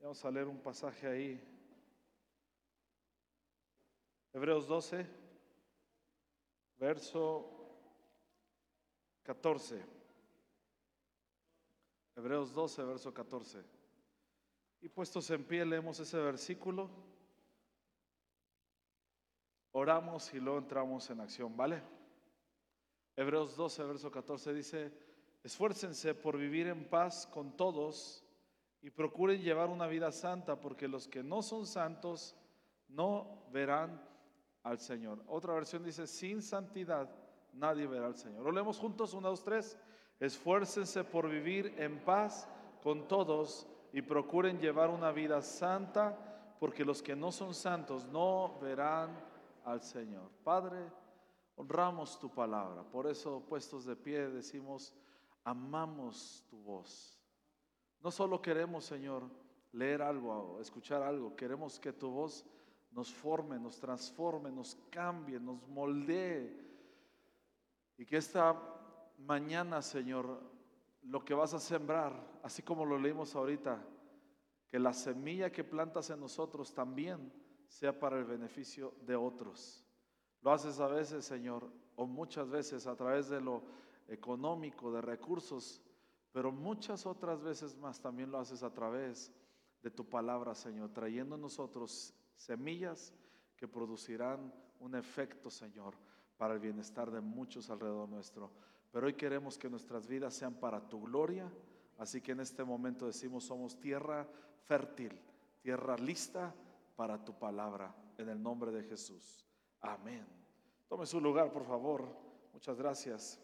Vamos 0.00 0.24
a 0.24 0.30
leer 0.30 0.46
un 0.46 0.58
pasaje 0.58 1.06
ahí. 1.06 1.40
Hebreos 4.32 4.66
12, 4.66 5.06
verso 6.78 7.50
14. 9.24 9.84
Hebreos 12.16 12.54
12, 12.54 12.82
verso 12.84 13.12
14. 13.12 13.62
Y 14.80 14.88
puestos 14.88 15.30
en 15.30 15.44
pie 15.44 15.66
leemos 15.66 16.00
ese 16.00 16.18
versículo. 16.18 16.88
Oramos 19.72 20.32
y 20.32 20.40
luego 20.40 20.60
entramos 20.60 21.10
en 21.10 21.20
acción, 21.20 21.54
¿vale? 21.54 21.82
Hebreos 23.16 23.54
12, 23.54 23.84
verso 23.84 24.10
14 24.10 24.54
dice, 24.54 24.92
esfuércense 25.42 26.14
por 26.14 26.38
vivir 26.38 26.68
en 26.68 26.88
paz 26.88 27.26
con 27.26 27.54
todos 27.54 28.25
y 28.86 28.90
procuren 28.90 29.42
llevar 29.42 29.68
una 29.68 29.88
vida 29.88 30.12
santa, 30.12 30.60
porque 30.60 30.86
los 30.86 31.08
que 31.08 31.24
no 31.24 31.42
son 31.42 31.66
santos 31.66 32.36
no 32.86 33.42
verán 33.50 34.00
al 34.62 34.78
Señor. 34.78 35.24
Otra 35.26 35.54
versión 35.54 35.82
dice, 35.82 36.06
sin 36.06 36.40
santidad 36.40 37.10
nadie 37.54 37.88
verá 37.88 38.06
al 38.06 38.14
Señor. 38.14 38.44
Lo 38.44 38.52
leemos 38.52 38.78
juntos, 38.78 39.12
una, 39.12 39.28
dos, 39.28 39.42
tres. 39.42 39.76
Esfuércense 40.20 41.02
por 41.02 41.28
vivir 41.28 41.74
en 41.78 41.98
paz 41.98 42.48
con 42.80 43.08
todos 43.08 43.66
y 43.92 44.02
procuren 44.02 44.60
llevar 44.60 44.90
una 44.90 45.10
vida 45.10 45.42
santa, 45.42 46.56
porque 46.60 46.84
los 46.84 47.02
que 47.02 47.16
no 47.16 47.32
son 47.32 47.54
santos 47.54 48.06
no 48.06 48.56
verán 48.60 49.18
al 49.64 49.82
Señor. 49.82 50.30
Padre, 50.44 50.92
honramos 51.56 52.20
tu 52.20 52.30
palabra. 52.30 52.84
Por 52.84 53.08
eso, 53.08 53.42
puestos 53.48 53.84
de 53.84 53.96
pie, 53.96 54.28
decimos, 54.28 54.94
amamos 55.42 56.44
tu 56.48 56.56
voz. 56.58 57.15
No 58.06 58.12
solo 58.12 58.40
queremos, 58.40 58.84
Señor, 58.84 59.24
leer 59.72 60.00
algo 60.00 60.60
escuchar 60.60 61.02
algo, 61.02 61.34
queremos 61.34 61.80
que 61.80 61.92
tu 61.92 62.08
voz 62.08 62.46
nos 62.92 63.12
forme, 63.12 63.58
nos 63.58 63.80
transforme, 63.80 64.52
nos 64.52 64.76
cambie, 64.90 65.40
nos 65.40 65.60
moldee. 65.66 66.56
Y 67.98 68.06
que 68.06 68.18
esta 68.18 68.54
mañana, 69.18 69.82
Señor, 69.82 70.38
lo 71.02 71.24
que 71.24 71.34
vas 71.34 71.52
a 71.54 71.58
sembrar, 71.58 72.38
así 72.44 72.62
como 72.62 72.84
lo 72.84 72.96
leímos 72.96 73.34
ahorita, 73.34 73.84
que 74.70 74.78
la 74.78 74.92
semilla 74.92 75.50
que 75.50 75.64
plantas 75.64 76.08
en 76.10 76.20
nosotros 76.20 76.72
también 76.72 77.32
sea 77.66 77.98
para 77.98 78.20
el 78.20 78.24
beneficio 78.24 78.94
de 79.04 79.16
otros. 79.16 79.84
Lo 80.42 80.52
haces 80.52 80.78
a 80.78 80.86
veces, 80.86 81.24
Señor, 81.24 81.68
o 81.96 82.06
muchas 82.06 82.48
veces 82.48 82.86
a 82.86 82.94
través 82.94 83.28
de 83.30 83.40
lo 83.40 83.64
económico, 84.06 84.92
de 84.92 85.00
recursos, 85.00 85.82
pero 86.36 86.52
muchas 86.52 87.06
otras 87.06 87.42
veces 87.42 87.78
más 87.78 87.98
también 87.98 88.30
lo 88.30 88.38
haces 88.38 88.62
a 88.62 88.68
través 88.68 89.32
de 89.82 89.90
tu 89.90 90.04
palabra, 90.04 90.54
Señor, 90.54 90.92
trayendo 90.92 91.36
a 91.36 91.38
nosotros 91.38 92.12
semillas 92.34 93.14
que 93.56 93.66
producirán 93.66 94.52
un 94.78 94.96
efecto, 94.96 95.48
Señor, 95.48 95.94
para 96.36 96.52
el 96.52 96.60
bienestar 96.60 97.10
de 97.10 97.22
muchos 97.22 97.70
alrededor 97.70 98.10
nuestro. 98.10 98.50
Pero 98.92 99.06
hoy 99.06 99.14
queremos 99.14 99.56
que 99.56 99.70
nuestras 99.70 100.06
vidas 100.06 100.34
sean 100.34 100.52
para 100.52 100.86
tu 100.86 101.00
gloria, 101.00 101.50
así 101.96 102.20
que 102.20 102.32
en 102.32 102.40
este 102.40 102.64
momento 102.64 103.06
decimos 103.06 103.44
somos 103.44 103.80
tierra 103.80 104.28
fértil, 104.66 105.18
tierra 105.62 105.96
lista 105.96 106.54
para 106.96 107.24
tu 107.24 107.32
palabra, 107.32 107.94
en 108.18 108.28
el 108.28 108.42
nombre 108.42 108.72
de 108.72 108.82
Jesús. 108.82 109.46
Amén. 109.80 110.26
Tome 110.86 111.06
su 111.06 111.18
lugar, 111.18 111.50
por 111.50 111.64
favor. 111.64 112.06
Muchas 112.52 112.76
gracias. 112.76 113.40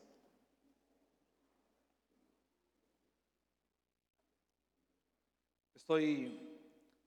Estoy 5.82 6.38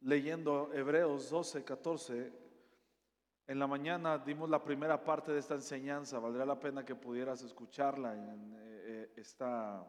leyendo 0.01 0.69
Hebreos 0.73 1.29
12, 1.29 1.63
14. 1.63 2.33
En 3.47 3.57
la 3.57 3.67
mañana 3.67 4.17
dimos 4.17 4.49
la 4.49 4.61
primera 4.61 5.01
parte 5.01 5.31
de 5.31 5.39
esta 5.39 5.53
enseñanza. 5.53 6.19
Valdría 6.19 6.45
la 6.45 6.59
pena 6.59 6.83
que 6.83 6.93
pudieras 6.93 7.41
escucharla 7.41 8.13
en, 8.13 8.53
eh, 8.57 9.13
esta, 9.15 9.81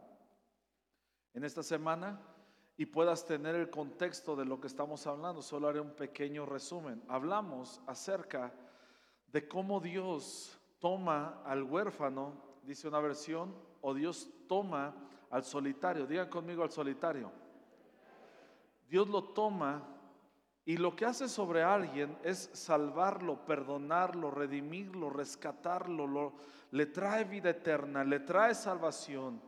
en 1.33 1.43
esta 1.43 1.63
semana 1.63 2.17
y 2.77 2.85
puedas 2.85 3.25
tener 3.25 3.55
el 3.55 3.69
contexto 3.69 4.37
de 4.37 4.45
lo 4.45 4.61
que 4.61 4.67
estamos 4.67 5.05
hablando. 5.05 5.41
Solo 5.41 5.67
haré 5.67 5.81
un 5.81 5.91
pequeño 5.91 6.45
resumen. 6.45 7.03
Hablamos 7.09 7.81
acerca 7.87 8.53
de 9.27 9.49
cómo 9.49 9.81
Dios 9.81 10.57
toma 10.79 11.41
al 11.43 11.63
huérfano, 11.63 12.41
dice 12.63 12.87
una 12.87 13.01
versión, 13.01 13.53
o 13.81 13.93
Dios 13.93 14.29
toma 14.47 14.95
al 15.29 15.43
solitario. 15.43 16.07
Digan 16.07 16.29
conmigo 16.29 16.63
al 16.63 16.71
solitario. 16.71 17.46
Dios 18.89 19.07
lo 19.09 19.23
toma 19.23 19.83
y 20.65 20.77
lo 20.77 20.95
que 20.95 21.05
hace 21.05 21.29
sobre 21.29 21.63
alguien 21.63 22.17
es 22.23 22.49
salvarlo, 22.53 23.45
perdonarlo, 23.45 24.31
redimirlo, 24.31 25.09
rescatarlo, 25.09 26.33
le 26.71 26.85
trae 26.87 27.23
vida 27.23 27.51
eterna, 27.51 28.03
le 28.03 28.19
trae 28.19 28.53
salvación. 28.53 29.41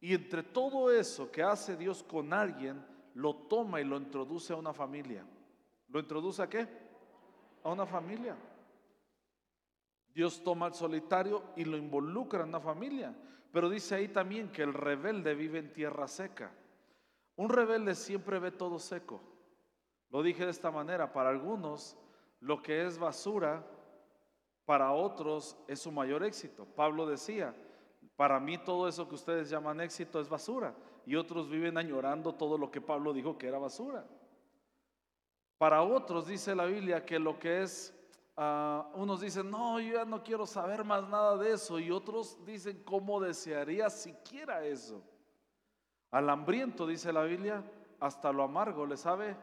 Y 0.00 0.14
entre 0.14 0.42
todo 0.42 0.90
eso 0.90 1.30
que 1.30 1.42
hace 1.42 1.76
Dios 1.76 2.02
con 2.02 2.32
alguien, 2.32 2.84
lo 3.14 3.34
toma 3.34 3.80
y 3.80 3.84
lo 3.84 3.96
introduce 3.96 4.52
a 4.52 4.56
una 4.56 4.72
familia. 4.72 5.24
¿Lo 5.88 6.00
introduce 6.00 6.42
a 6.42 6.48
qué? 6.48 6.68
A 7.64 7.70
una 7.70 7.84
familia. 7.84 8.36
Dios 10.14 10.42
toma 10.42 10.66
al 10.66 10.74
solitario 10.74 11.42
y 11.56 11.64
lo 11.64 11.76
involucra 11.76 12.42
en 12.42 12.50
una 12.50 12.60
familia. 12.60 13.14
Pero 13.52 13.68
dice 13.68 13.94
ahí 13.94 14.08
también 14.08 14.50
que 14.50 14.62
el 14.62 14.74
rebelde 14.74 15.34
vive 15.34 15.58
en 15.58 15.72
tierra 15.72 16.08
seca. 16.08 16.52
Un 17.36 17.48
rebelde 17.48 17.94
siempre 17.94 18.38
ve 18.38 18.50
todo 18.50 18.78
seco. 18.78 19.20
Lo 20.10 20.22
dije 20.22 20.44
de 20.44 20.50
esta 20.50 20.70
manera, 20.70 21.12
para 21.12 21.30
algunos 21.30 21.96
lo 22.40 22.62
que 22.62 22.86
es 22.86 22.98
basura, 22.98 23.64
para 24.64 24.92
otros 24.92 25.56
es 25.66 25.80
su 25.80 25.90
mayor 25.90 26.24
éxito. 26.24 26.66
Pablo 26.66 27.06
decía, 27.06 27.54
para 28.16 28.38
mí 28.38 28.58
todo 28.58 28.88
eso 28.88 29.08
que 29.08 29.14
ustedes 29.14 29.48
llaman 29.48 29.80
éxito 29.80 30.20
es 30.20 30.28
basura. 30.28 30.74
Y 31.06 31.16
otros 31.16 31.48
viven 31.48 31.78
añorando 31.78 32.34
todo 32.34 32.58
lo 32.58 32.70
que 32.70 32.80
Pablo 32.80 33.12
dijo 33.12 33.38
que 33.38 33.48
era 33.48 33.58
basura. 33.58 34.06
Para 35.58 35.82
otros 35.82 36.26
dice 36.26 36.54
la 36.54 36.66
Biblia 36.66 37.04
que 37.04 37.18
lo 37.18 37.38
que 37.38 37.62
es, 37.62 37.94
ah, 38.36 38.90
unos 38.94 39.20
dicen, 39.20 39.50
no, 39.50 39.80
yo 39.80 39.94
ya 39.94 40.04
no 40.04 40.22
quiero 40.22 40.46
saber 40.46 40.84
más 40.84 41.08
nada 41.08 41.36
de 41.36 41.52
eso. 41.52 41.78
Y 41.78 41.90
otros 41.90 42.44
dicen, 42.44 42.82
¿cómo 42.84 43.20
desearía 43.20 43.88
siquiera 43.88 44.64
eso? 44.64 45.02
Al 46.12 46.28
hambriento, 46.30 46.86
dice 46.86 47.12
la 47.12 47.24
Biblia, 47.24 47.64
hasta 47.98 48.32
lo 48.32 48.42
amargo 48.42 48.86
le 48.86 48.96
sabe 48.96 49.34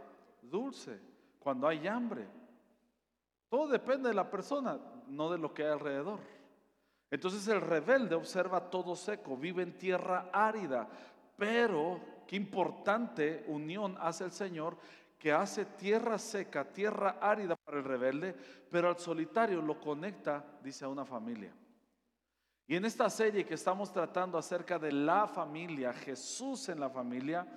dulce 0.42 1.00
cuando 1.40 1.68
hay 1.68 1.88
hambre. 1.88 2.28
Todo 3.50 3.68
depende 3.68 4.10
de 4.10 4.16
la 4.16 4.30
persona, 4.30 4.80
no 5.08 5.32
de 5.32 5.40
lo 5.40 5.54
que 5.54 5.64
hay 5.64 5.72
alrededor. 5.72 6.20
Entonces 7.10 7.48
el 7.48 7.62
rebelde 7.62 8.14
observa 8.14 8.70
todo 8.70 8.96
seco, 8.96 9.36
vive 9.36 9.64
en 9.64 9.78
tierra 9.78 10.30
árida, 10.32 10.88
pero 11.36 12.00
qué 12.28 12.36
importante 12.36 13.44
unión 13.48 13.98
hace 14.00 14.26
el 14.26 14.32
Señor 14.32 14.78
que 15.18 15.34
hace 15.34 15.66
tierra 15.66 16.20
seca, 16.20 16.66
tierra 16.66 17.18
árida 17.20 17.56
para 17.56 17.80
el 17.80 17.84
rebelde, 17.84 18.36
pero 18.70 18.90
al 18.90 19.00
solitario 19.00 19.62
lo 19.62 19.80
conecta, 19.80 20.46
dice, 20.64 20.86
a 20.86 20.88
una 20.88 21.04
familia. 21.04 21.52
Y 22.70 22.76
en 22.76 22.86
esta 22.86 23.10
serie 23.10 23.48
que 23.48 23.56
estamos 23.56 23.92
tratando 23.92 24.38
acerca 24.38 24.78
de 24.78 24.92
la 24.92 25.26
familia, 25.26 25.92
Jesús 25.92 26.70
en 26.70 26.80
la 26.80 26.88
familia, 26.88 27.48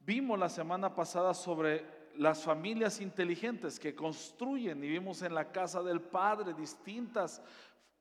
vimos 0.00 0.36
la 0.36 0.48
semana 0.48 0.92
pasada 0.92 1.34
sobre 1.34 1.84
las 2.16 2.42
familias 2.42 3.00
inteligentes 3.00 3.78
que 3.78 3.94
construyen 3.94 4.82
y 4.82 4.88
vimos 4.88 5.22
en 5.22 5.36
la 5.36 5.52
casa 5.52 5.84
del 5.84 6.00
Padre 6.00 6.52
distintas 6.52 7.40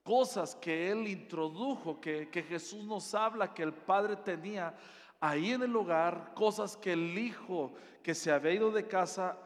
cosas 0.02 0.56
que 0.56 0.90
Él 0.90 1.08
introdujo, 1.08 2.02
que, 2.02 2.31
que 2.31 2.42
Jesús 2.42 2.84
nos 2.84 3.14
habla 3.14 3.54
que 3.54 3.62
el 3.62 3.74
Padre 3.75 4.16
tenía 4.16 4.74
ahí 5.20 5.52
en 5.52 5.62
el 5.62 5.75
hogar, 5.75 6.34
cosas 6.34 6.75
que 6.75 6.94
el 6.94 7.16
Hijo 7.16 7.74
que 8.01 8.16
se 8.16 8.31
había 8.31 8.54
ido 8.54 8.72
de 8.72 8.88
casa 8.88 9.38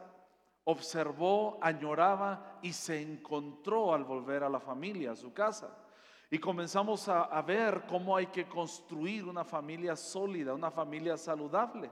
observó, 0.64 1.58
añoraba 1.60 2.58
y 2.62 2.72
se 2.72 3.02
encontró 3.02 3.92
al 3.92 4.04
volver 4.04 4.42
a 4.42 4.48
la 4.48 4.58
familia, 4.58 5.12
a 5.12 5.16
su 5.16 5.34
casa. 5.34 5.76
Y 6.32 6.38
comenzamos 6.38 7.08
a, 7.08 7.42
ver 7.42 7.82
cómo 7.88 8.16
hay 8.16 8.26
que 8.26 8.46
construir 8.46 9.24
una 9.24 9.44
familia 9.44 9.96
sólida, 9.96 10.54
una 10.54 10.70
familia 10.70 11.16
saludable. 11.16 11.90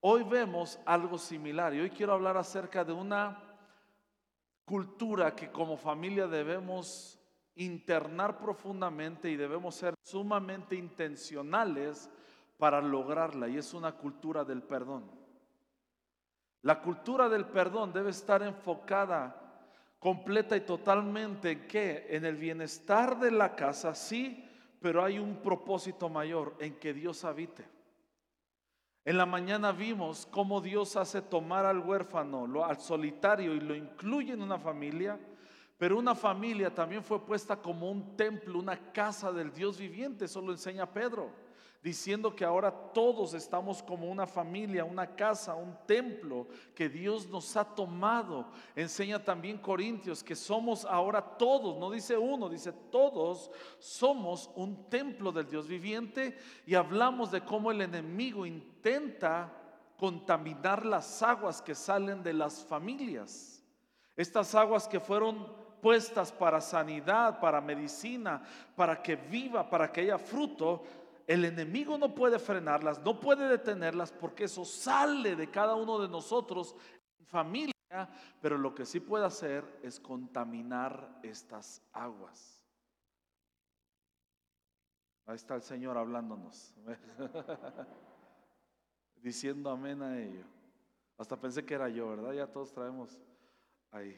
Hoy 0.00 0.24
vemos 0.24 0.78
algo 0.84 1.16
similar 1.16 1.72
y 1.72 1.80
hoy 1.80 1.88
quiero 1.88 2.12
hablar 2.12 2.36
acerca 2.36 2.84
de 2.84 2.92
una 2.92 3.42
cultura 4.66 5.34
que 5.34 5.50
como 5.50 5.78
familia 5.78 6.26
debemos 6.26 7.18
internar 7.54 8.38
profundamente 8.38 9.30
y 9.30 9.36
debemos 9.36 9.74
ser 9.74 9.94
sumamente 10.02 10.76
intencionales 10.76 12.10
para 12.58 12.82
lograrla 12.82 13.48
y 13.48 13.56
es 13.56 13.72
una 13.72 13.92
cultura 13.92 14.44
del 14.44 14.62
perdón. 14.62 15.10
La 16.60 16.82
cultura 16.82 17.30
del 17.30 17.46
perdón 17.46 17.90
debe 17.94 18.10
estar 18.10 18.42
enfocada 18.42 19.45
completa 20.06 20.56
y 20.56 20.60
totalmente 20.60 21.50
en 21.50 21.66
qué? 21.66 22.06
En 22.10 22.24
el 22.24 22.36
bienestar 22.36 23.18
de 23.18 23.32
la 23.32 23.56
casa, 23.56 23.92
sí, 23.92 24.48
pero 24.80 25.02
hay 25.02 25.18
un 25.18 25.42
propósito 25.42 26.08
mayor, 26.08 26.54
en 26.60 26.76
que 26.76 26.94
Dios 26.94 27.24
habite. 27.24 27.64
En 29.04 29.16
la 29.16 29.26
mañana 29.26 29.72
vimos 29.72 30.24
cómo 30.30 30.60
Dios 30.60 30.94
hace 30.94 31.22
tomar 31.22 31.66
al 31.66 31.80
huérfano, 31.80 32.46
al 32.64 32.78
solitario 32.78 33.52
y 33.52 33.58
lo 33.58 33.74
incluye 33.74 34.32
en 34.32 34.42
una 34.42 34.60
familia, 34.60 35.18
pero 35.76 35.98
una 35.98 36.14
familia 36.14 36.72
también 36.72 37.02
fue 37.02 37.26
puesta 37.26 37.56
como 37.56 37.90
un 37.90 38.16
templo, 38.16 38.60
una 38.60 38.92
casa 38.92 39.32
del 39.32 39.52
Dios 39.52 39.76
viviente, 39.76 40.26
eso 40.26 40.40
lo 40.40 40.52
enseña 40.52 40.86
Pedro, 40.86 41.32
diciendo 41.86 42.34
que 42.34 42.44
ahora 42.44 42.72
todos 42.72 43.32
estamos 43.32 43.80
como 43.80 44.10
una 44.10 44.26
familia, 44.26 44.84
una 44.84 45.14
casa, 45.14 45.54
un 45.54 45.78
templo 45.86 46.48
que 46.74 46.88
Dios 46.88 47.28
nos 47.28 47.56
ha 47.56 47.64
tomado. 47.64 48.48
Enseña 48.74 49.22
también 49.22 49.58
Corintios 49.58 50.24
que 50.24 50.34
somos 50.34 50.84
ahora 50.84 51.22
todos, 51.22 51.78
no 51.78 51.88
dice 51.92 52.16
uno, 52.18 52.48
dice 52.48 52.72
todos 52.72 53.52
somos 53.78 54.50
un 54.56 54.90
templo 54.90 55.30
del 55.30 55.48
Dios 55.48 55.68
viviente 55.68 56.36
y 56.66 56.74
hablamos 56.74 57.30
de 57.30 57.42
cómo 57.42 57.70
el 57.70 57.80
enemigo 57.80 58.44
intenta 58.44 59.52
contaminar 59.96 60.84
las 60.84 61.22
aguas 61.22 61.62
que 61.62 61.76
salen 61.76 62.20
de 62.20 62.32
las 62.32 62.64
familias. 62.64 63.62
Estas 64.16 64.56
aguas 64.56 64.88
que 64.88 64.98
fueron 64.98 65.46
puestas 65.80 66.32
para 66.32 66.60
sanidad, 66.60 67.38
para 67.38 67.60
medicina, 67.60 68.42
para 68.74 69.00
que 69.00 69.14
viva, 69.14 69.70
para 69.70 69.92
que 69.92 70.00
haya 70.00 70.18
fruto, 70.18 70.82
el 71.26 71.44
enemigo 71.44 71.98
no 71.98 72.14
puede 72.14 72.38
frenarlas, 72.38 73.00
no 73.00 73.18
puede 73.18 73.48
detenerlas 73.48 74.12
porque 74.12 74.44
eso 74.44 74.64
sale 74.64 75.34
de 75.34 75.50
cada 75.50 75.74
uno 75.74 75.98
de 75.98 76.08
nosotros 76.08 76.76
en 77.18 77.26
familia, 77.26 77.74
pero 78.40 78.56
lo 78.56 78.74
que 78.74 78.86
sí 78.86 79.00
puede 79.00 79.24
hacer 79.24 79.64
es 79.82 79.98
contaminar 79.98 81.18
estas 81.22 81.82
aguas. 81.92 82.64
Ahí 85.26 85.34
está 85.34 85.56
el 85.56 85.62
Señor 85.62 85.98
hablándonos, 85.98 86.72
diciendo 89.16 89.70
amén 89.70 90.02
a 90.02 90.16
ello. 90.16 90.44
Hasta 91.18 91.40
pensé 91.40 91.64
que 91.64 91.74
era 91.74 91.88
yo, 91.88 92.10
¿verdad? 92.10 92.32
Ya 92.32 92.46
todos 92.46 92.72
traemos 92.72 93.18
ahí. 93.90 94.16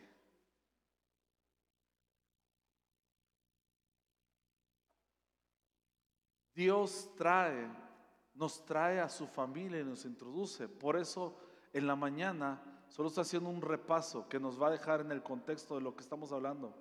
Dios 6.58 7.12
trae, 7.16 7.70
nos 8.34 8.64
trae 8.66 8.98
a 8.98 9.08
su 9.08 9.28
familia 9.28 9.78
y 9.78 9.84
nos 9.84 10.04
introduce. 10.04 10.68
Por 10.68 10.96
eso 10.96 11.38
en 11.72 11.86
la 11.86 11.94
mañana 11.94 12.60
solo 12.88 13.10
está 13.10 13.20
haciendo 13.20 13.48
un 13.48 13.62
repaso 13.62 14.28
que 14.28 14.40
nos 14.40 14.60
va 14.60 14.66
a 14.66 14.72
dejar 14.72 15.00
en 15.00 15.12
el 15.12 15.22
contexto 15.22 15.76
de 15.76 15.82
lo 15.82 15.94
que 15.94 16.02
estamos 16.02 16.32
hablando. 16.32 16.74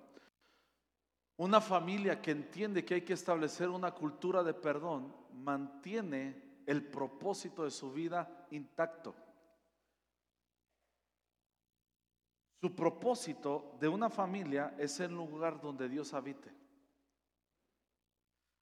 Una 1.36 1.60
familia 1.60 2.20
que 2.20 2.32
entiende 2.32 2.84
que 2.84 2.94
hay 2.94 3.02
que 3.02 3.12
establecer 3.12 3.68
una 3.68 3.92
cultura 3.92 4.42
de 4.42 4.52
perdón 4.52 5.14
mantiene 5.32 6.62
el 6.66 6.84
propósito 6.84 7.62
de 7.62 7.70
su 7.70 7.92
vida 7.92 8.48
intacto. 8.50 9.14
Su 12.60 12.74
propósito 12.74 13.76
de 13.78 13.86
una 13.86 14.10
familia 14.10 14.74
es 14.76 14.98
el 14.98 15.12
lugar 15.12 15.60
donde 15.60 15.88
Dios 15.88 16.14
habite. 16.14 16.57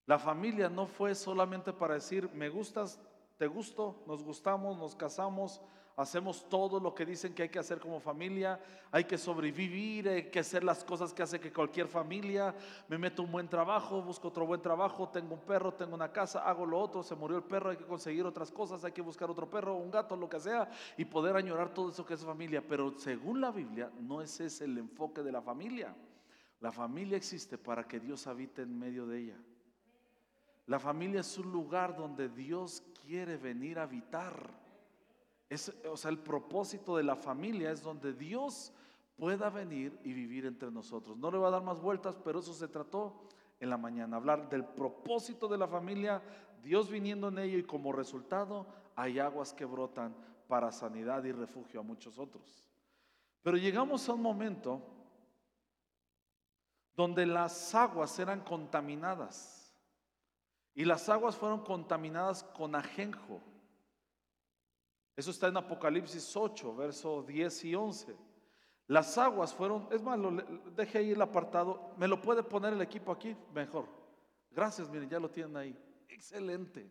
La 0.06 0.18
familia 0.18 0.68
no 0.68 0.86
fue 0.86 1.14
solamente 1.14 1.72
para 1.72 1.94
decir, 1.94 2.30
me 2.32 2.48
gustas, 2.48 3.00
te 3.36 3.48
gusto, 3.48 4.04
nos 4.06 4.22
gustamos, 4.22 4.78
nos 4.78 4.94
casamos, 4.94 5.60
hacemos 5.96 6.48
todo 6.48 6.78
lo 6.78 6.94
que 6.94 7.04
dicen 7.04 7.34
que 7.34 7.42
hay 7.42 7.48
que 7.48 7.58
hacer 7.58 7.80
como 7.80 7.98
familia, 7.98 8.60
hay 8.92 9.04
que 9.04 9.18
sobrevivir, 9.18 10.08
hay 10.08 10.30
que 10.30 10.38
hacer 10.38 10.62
las 10.62 10.84
cosas 10.84 11.12
que 11.12 11.22
hace 11.22 11.40
que 11.40 11.52
cualquier 11.52 11.88
familia, 11.88 12.54
me 12.86 12.98
meto 12.98 13.22
un 13.22 13.32
buen 13.32 13.48
trabajo, 13.48 14.00
busco 14.00 14.28
otro 14.28 14.46
buen 14.46 14.60
trabajo, 14.60 15.08
tengo 15.08 15.34
un 15.34 15.40
perro, 15.40 15.74
tengo 15.74 15.96
una 15.96 16.12
casa, 16.12 16.40
hago 16.48 16.66
lo 16.66 16.78
otro, 16.78 17.02
se 17.02 17.16
murió 17.16 17.38
el 17.38 17.44
perro, 17.44 17.70
hay 17.70 17.76
que 17.76 17.84
conseguir 17.86 18.26
otras 18.26 18.52
cosas, 18.52 18.84
hay 18.84 18.92
que 18.92 19.02
buscar 19.02 19.28
otro 19.28 19.50
perro, 19.50 19.74
un 19.74 19.90
gato, 19.90 20.16
lo 20.16 20.28
que 20.28 20.38
sea, 20.38 20.70
y 20.96 21.04
poder 21.04 21.34
añorar 21.34 21.74
todo 21.74 21.90
eso 21.90 22.06
que 22.06 22.14
es 22.14 22.24
familia. 22.24 22.62
Pero 22.66 22.96
según 22.98 23.40
la 23.40 23.50
Biblia, 23.50 23.90
no 23.98 24.22
ese 24.22 24.46
es 24.46 24.60
el 24.60 24.78
enfoque 24.78 25.22
de 25.22 25.32
la 25.32 25.42
familia. 25.42 25.96
La 26.60 26.70
familia 26.70 27.16
existe 27.16 27.58
para 27.58 27.88
que 27.88 27.98
Dios 27.98 28.26
habite 28.26 28.62
en 28.62 28.78
medio 28.78 29.06
de 29.06 29.18
ella. 29.18 29.36
La 30.66 30.78
familia 30.78 31.20
es 31.20 31.38
un 31.38 31.50
lugar 31.52 31.96
donde 31.96 32.28
Dios 32.28 32.82
quiere 33.04 33.36
venir 33.36 33.78
a 33.78 33.84
habitar. 33.84 34.50
Es, 35.48 35.72
o 35.88 35.96
sea, 35.96 36.10
el 36.10 36.18
propósito 36.18 36.96
de 36.96 37.04
la 37.04 37.16
familia 37.16 37.70
es 37.70 37.82
donde 37.82 38.12
Dios 38.12 38.72
pueda 39.16 39.48
venir 39.48 39.98
y 40.02 40.12
vivir 40.12 40.44
entre 40.44 40.70
nosotros. 40.70 41.16
No 41.16 41.30
le 41.30 41.38
voy 41.38 41.46
a 41.46 41.50
dar 41.50 41.62
más 41.62 41.80
vueltas, 41.80 42.16
pero 42.22 42.40
eso 42.40 42.52
se 42.52 42.68
trató 42.68 43.28
en 43.60 43.70
la 43.70 43.76
mañana. 43.76 44.16
Hablar 44.16 44.48
del 44.48 44.64
propósito 44.64 45.48
de 45.48 45.58
la 45.58 45.68
familia, 45.68 46.22
Dios 46.62 46.90
viniendo 46.90 47.28
en 47.28 47.38
ello 47.38 47.58
y 47.58 47.64
como 47.64 47.92
resultado 47.92 48.66
hay 48.96 49.18
aguas 49.18 49.52
que 49.52 49.64
brotan 49.64 50.14
para 50.48 50.72
sanidad 50.72 51.24
y 51.24 51.32
refugio 51.32 51.80
a 51.80 51.84
muchos 51.84 52.18
otros. 52.18 52.68
Pero 53.42 53.56
llegamos 53.56 54.08
a 54.08 54.14
un 54.14 54.22
momento 54.22 54.82
donde 56.96 57.26
las 57.26 57.74
aguas 57.74 58.18
eran 58.18 58.40
contaminadas. 58.40 59.55
Y 60.76 60.84
las 60.84 61.08
aguas 61.08 61.34
fueron 61.34 61.64
contaminadas 61.64 62.44
con 62.44 62.74
ajenjo. 62.74 63.40
Eso 65.16 65.30
está 65.30 65.48
en 65.48 65.56
Apocalipsis 65.56 66.36
8, 66.36 66.76
verso 66.76 67.22
10 67.22 67.64
y 67.64 67.74
11. 67.74 68.14
Las 68.86 69.16
aguas 69.16 69.54
fueron, 69.54 69.88
es 69.90 70.02
más, 70.02 70.18
lo, 70.18 70.30
deje 70.30 70.98
ahí 70.98 71.12
el 71.12 71.22
apartado, 71.22 71.94
me 71.96 72.06
lo 72.06 72.20
puede 72.20 72.42
poner 72.42 72.74
el 72.74 72.82
equipo 72.82 73.10
aquí, 73.10 73.34
mejor. 73.54 73.88
Gracias, 74.50 74.90
miren, 74.90 75.08
ya 75.08 75.18
lo 75.18 75.30
tienen 75.30 75.56
ahí. 75.56 75.76
Excelente. 76.10 76.88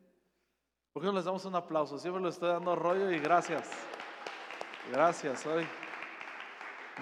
¿Por 0.92 1.04
qué 1.04 1.08
no 1.08 1.14
les 1.14 1.26
damos 1.26 1.46
un 1.46 1.56
aplauso? 1.56 2.00
Siempre 2.00 2.24
lo 2.24 2.30
estoy 2.30 2.50
dando 2.50 2.76
rollo 2.76 3.12
y 3.12 3.20
gracias. 3.20 3.70
Gracias, 4.92 5.46
hoy 5.46 5.64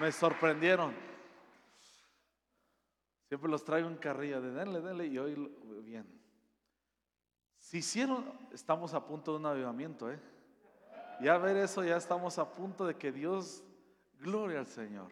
me 0.02 0.12
sorprendieron. 0.12 0.94
Siempre 3.26 3.50
los 3.50 3.64
traigo 3.64 3.88
en 3.88 3.96
carrilla 3.96 4.38
de 4.38 4.52
denle, 4.52 4.82
denle 4.82 5.06
y 5.06 5.16
hoy 5.16 5.34
bien. 5.82 6.23
Si 7.64 7.78
hicieron, 7.78 8.26
estamos 8.52 8.92
a 8.92 9.06
punto 9.06 9.32
de 9.32 9.38
un 9.38 9.46
avivamiento, 9.46 10.12
¿eh? 10.12 10.20
Ya 11.22 11.38
ver 11.38 11.56
eso, 11.56 11.82
ya 11.82 11.96
estamos 11.96 12.38
a 12.38 12.52
punto 12.52 12.86
de 12.86 12.94
que 12.96 13.10
Dios, 13.10 13.64
gloria 14.20 14.58
al 14.58 14.66
Señor. 14.66 15.10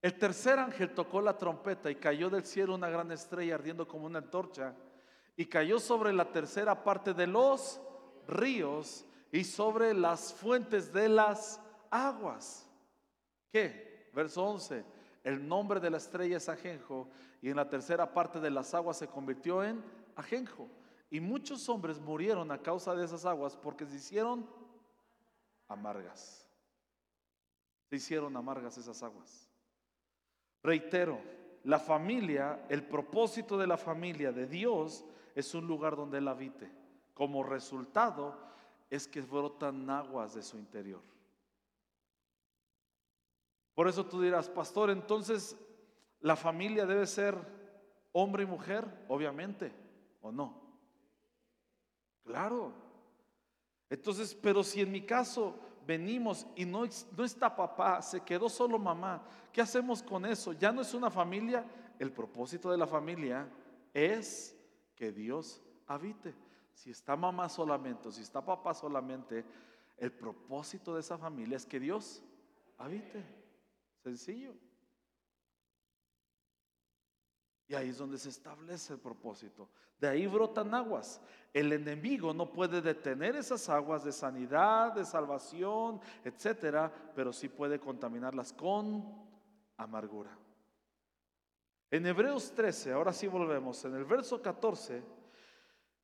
El 0.00 0.16
tercer 0.16 0.60
ángel 0.60 0.94
tocó 0.94 1.20
la 1.20 1.36
trompeta 1.36 1.90
y 1.90 1.96
cayó 1.96 2.30
del 2.30 2.44
cielo 2.44 2.76
una 2.76 2.88
gran 2.88 3.10
estrella 3.10 3.56
ardiendo 3.56 3.88
como 3.88 4.06
una 4.06 4.20
antorcha 4.20 4.72
y 5.36 5.46
cayó 5.46 5.80
sobre 5.80 6.12
la 6.12 6.30
tercera 6.30 6.84
parte 6.84 7.12
de 7.12 7.26
los 7.26 7.80
ríos 8.28 9.04
y 9.32 9.42
sobre 9.42 9.94
las 9.94 10.32
fuentes 10.32 10.92
de 10.92 11.08
las 11.08 11.60
aguas. 11.90 12.70
¿Qué? 13.50 14.08
Verso 14.14 14.44
11. 14.44 14.84
El 15.24 15.48
nombre 15.48 15.80
de 15.80 15.90
la 15.90 15.96
estrella 15.96 16.36
es 16.36 16.48
ajenjo 16.48 17.08
y 17.40 17.50
en 17.50 17.56
la 17.56 17.68
tercera 17.68 18.14
parte 18.14 18.38
de 18.38 18.50
las 18.50 18.72
aguas 18.74 18.96
se 18.96 19.08
convirtió 19.08 19.64
en 19.64 19.82
ajenjo. 20.14 20.68
Y 21.12 21.20
muchos 21.20 21.68
hombres 21.68 22.00
murieron 22.00 22.50
a 22.50 22.62
causa 22.62 22.94
de 22.94 23.04
esas 23.04 23.26
aguas 23.26 23.54
porque 23.54 23.84
se 23.84 23.96
hicieron 23.96 24.48
amargas. 25.68 26.48
Se 27.90 27.96
hicieron 27.96 28.34
amargas 28.34 28.78
esas 28.78 29.02
aguas. 29.02 29.46
Reitero, 30.62 31.20
la 31.64 31.78
familia, 31.78 32.64
el 32.70 32.82
propósito 32.82 33.58
de 33.58 33.66
la 33.66 33.76
familia 33.76 34.32
de 34.32 34.46
Dios 34.46 35.04
es 35.34 35.54
un 35.54 35.66
lugar 35.66 35.96
donde 35.96 36.16
Él 36.16 36.28
habite. 36.28 36.72
Como 37.12 37.42
resultado 37.42 38.34
es 38.88 39.06
que 39.06 39.20
brotan 39.20 39.90
aguas 39.90 40.32
de 40.32 40.42
su 40.42 40.56
interior. 40.56 41.02
Por 43.74 43.86
eso 43.86 44.06
tú 44.06 44.22
dirás, 44.22 44.48
pastor, 44.48 44.88
entonces 44.88 45.58
la 46.20 46.36
familia 46.36 46.86
debe 46.86 47.06
ser 47.06 47.36
hombre 48.12 48.44
y 48.44 48.46
mujer, 48.46 48.86
obviamente, 49.08 49.74
¿o 50.22 50.32
no? 50.32 50.61
Claro. 52.24 52.72
Entonces, 53.90 54.34
pero 54.34 54.62
si 54.62 54.80
en 54.80 54.90
mi 54.90 55.02
caso 55.02 55.54
venimos 55.86 56.46
y 56.56 56.64
no, 56.64 56.84
no 57.16 57.24
está 57.24 57.54
papá, 57.54 58.00
se 58.02 58.20
quedó 58.20 58.48
solo 58.48 58.78
mamá, 58.78 59.22
¿qué 59.52 59.60
hacemos 59.60 60.02
con 60.02 60.24
eso? 60.24 60.52
Ya 60.52 60.72
no 60.72 60.80
es 60.80 60.94
una 60.94 61.10
familia. 61.10 61.64
El 61.98 62.10
propósito 62.10 62.70
de 62.70 62.78
la 62.78 62.86
familia 62.86 63.48
es 63.92 64.56
que 64.94 65.12
Dios 65.12 65.62
habite. 65.86 66.34
Si 66.72 66.90
está 66.90 67.16
mamá 67.16 67.48
solamente, 67.48 68.08
o 68.08 68.12
si 68.12 68.22
está 68.22 68.44
papá 68.44 68.74
solamente, 68.74 69.44
el 69.98 70.10
propósito 70.10 70.94
de 70.94 71.00
esa 71.00 71.18
familia 71.18 71.56
es 71.56 71.66
que 71.66 71.78
Dios 71.78 72.22
habite. 72.78 73.24
Sencillo. 74.02 74.54
Y 77.72 77.74
ahí 77.74 77.88
es 77.88 77.96
donde 77.96 78.18
se 78.18 78.28
establece 78.28 78.92
el 78.92 78.98
propósito. 78.98 79.70
De 79.98 80.06
ahí 80.06 80.26
brotan 80.26 80.74
aguas. 80.74 81.22
El 81.54 81.72
enemigo 81.72 82.34
no 82.34 82.52
puede 82.52 82.82
detener 82.82 83.34
esas 83.34 83.66
aguas 83.70 84.04
de 84.04 84.12
sanidad, 84.12 84.92
de 84.92 85.06
salvación, 85.06 85.98
etcétera, 86.22 86.92
pero 87.16 87.32
sí 87.32 87.48
puede 87.48 87.80
contaminarlas 87.80 88.52
con 88.52 89.26
amargura. 89.78 90.36
En 91.90 92.04
Hebreos 92.04 92.52
13, 92.54 92.92
ahora 92.92 93.14
sí 93.14 93.26
volvemos, 93.26 93.82
en 93.86 93.94
el 93.94 94.04
verso 94.04 94.42
14, 94.42 95.02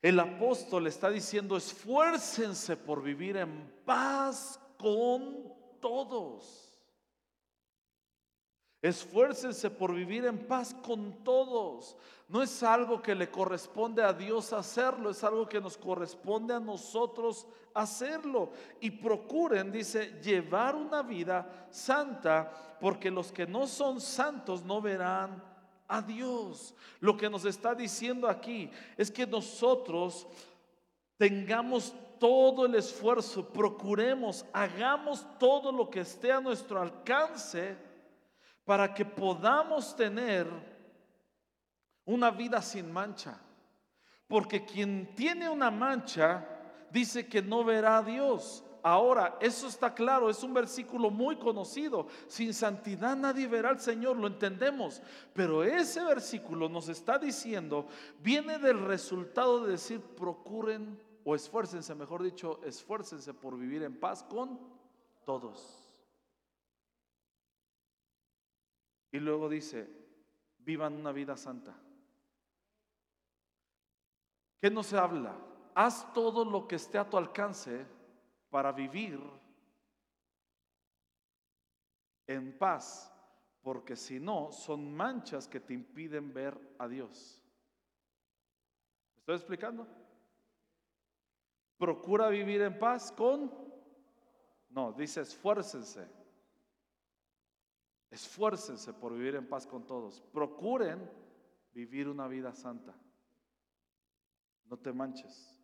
El 0.01 0.21
apóstol 0.21 0.87
está 0.87 1.11
diciendo, 1.11 1.55
esfuércense 1.55 2.79
por 2.79 3.03
vivir 3.03 3.37
en 3.37 3.71
paz 3.85 4.59
con 4.79 5.53
todos. 5.83 6.68
Esfuércense 8.81 9.71
por 9.71 9.93
vivir 9.93 10.25
en 10.25 10.39
paz 10.39 10.75
con 10.83 11.25
todos. 11.25 11.97
No 12.29 12.43
es 12.43 12.63
algo 12.63 13.03
que 13.03 13.15
le 13.15 13.29
corresponde 13.29 14.03
a 14.05 14.13
Dios 14.13 14.53
hacerlo, 14.53 15.11
es 15.11 15.25
algo 15.25 15.49
que 15.49 15.61
nos 15.61 15.77
corresponde 15.77 16.55
a 16.55 16.61
nosotros 16.61 17.47
hacerlo. 17.75 18.51
Y 18.81 18.91
procuren, 18.91 19.73
dice, 19.73 20.21
llevar 20.23 20.77
una 20.77 21.03
vida 21.03 21.67
santa, 21.71 22.53
porque 22.81 23.11
los 23.11 23.33
que 23.33 23.47
no 23.47 23.67
son 23.67 24.01
santos 24.01 24.63
no 24.63 24.81
verán 24.81 25.43
a 25.89 26.01
Dios. 26.01 26.73
Lo 27.01 27.17
que 27.17 27.29
nos 27.29 27.45
está 27.47 27.75
diciendo 27.75 28.29
aquí 28.29 28.71
es 28.97 29.11
que 29.11 29.27
nosotros 29.27 30.29
tengamos 31.17 31.93
todo 32.21 32.67
el 32.67 32.77
esfuerzo, 32.77 33.49
procuremos, 33.49 34.45
hagamos 34.53 35.27
todo 35.39 35.73
lo 35.73 35.91
que 35.91 36.01
esté 36.01 36.31
a 36.31 36.41
nuestro 36.41 36.81
alcance 36.81 37.88
para 38.69 38.93
que 38.93 39.07
podamos 39.07 39.97
tener 39.97 40.47
una 42.05 42.31
vida 42.31 42.61
sin 42.61 42.93
mancha. 42.93 43.41
Porque 44.27 44.67
quien 44.67 45.15
tiene 45.15 45.49
una 45.49 45.71
mancha 45.71 46.47
dice 46.91 47.27
que 47.27 47.41
no 47.41 47.65
verá 47.65 47.97
a 47.97 48.03
Dios. 48.03 48.63
Ahora, 48.83 49.39
eso 49.41 49.69
está 49.69 49.95
claro, 49.95 50.29
es 50.29 50.43
un 50.43 50.53
versículo 50.53 51.09
muy 51.09 51.37
conocido. 51.37 52.09
Sin 52.27 52.53
santidad 52.53 53.17
nadie 53.17 53.47
verá 53.47 53.71
al 53.71 53.81
Señor, 53.81 54.19
lo 54.19 54.27
entendemos. 54.27 55.01
Pero 55.33 55.65
ese 55.65 56.05
versículo 56.05 56.69
nos 56.69 56.91
está 56.91 57.19
diciendo, 57.19 57.87
viene 58.21 58.59
del 58.59 58.85
resultado 58.85 59.65
de 59.65 59.73
decir, 59.73 60.03
procuren 60.03 61.01
o 61.25 61.35
esfuércense, 61.35 61.95
mejor 61.95 62.23
dicho, 62.23 62.61
esfuércense 62.65 63.33
por 63.33 63.57
vivir 63.57 63.83
en 63.83 63.99
paz 63.99 64.23
con 64.25 64.61
todos. 65.25 65.78
Y 69.11 69.19
luego 69.19 69.49
dice, 69.49 69.89
vivan 70.59 70.95
una 70.95 71.13
vida 71.13 71.37
santa. 71.37 71.75
¿Qué 74.61 74.71
no 74.71 74.83
se 74.83 74.99
habla? 74.99 75.37
Haz 75.75 76.13
todo 76.13 76.45
lo 76.45 76.67
que 76.67 76.77
esté 76.77 76.99
a 76.99 77.09
tu 77.09 77.17
alcance 77.17 77.87
para 78.51 78.73
vivir 78.73 79.21
en 82.27 82.59
paz, 82.59 83.13
porque 83.63 83.97
si 83.97 84.19
no, 84.19 84.53
son 84.53 84.95
manchas 84.95 85.49
que 85.49 85.61
te 85.61 85.75
impiden 85.75 86.33
ver 86.33 86.59
a 86.79 86.89
Dios. 86.89 87.43
estoy 89.17 89.37
explicando? 89.37 89.87
Procura 91.79 92.29
vivir 92.29 92.61
en 92.63 92.79
paz 92.79 93.13
con... 93.13 93.51
No, 94.69 94.93
dice 94.93 95.23
esfuércense. 95.23 96.18
Esfuércense 98.11 98.93
por 98.93 99.13
vivir 99.13 99.35
en 99.35 99.47
paz 99.47 99.67
con 99.67 99.87
todos. 99.87 100.21
Procuren 100.33 101.11
vivir 101.73 102.09
una 102.09 102.27
vida 102.27 102.53
santa. 102.53 102.95
No 104.65 104.79
te 104.79 104.93
manches. 104.93 105.59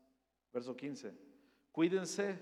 Verso 0.52 0.76
15. 0.76 1.14
Cuídense 1.72 2.38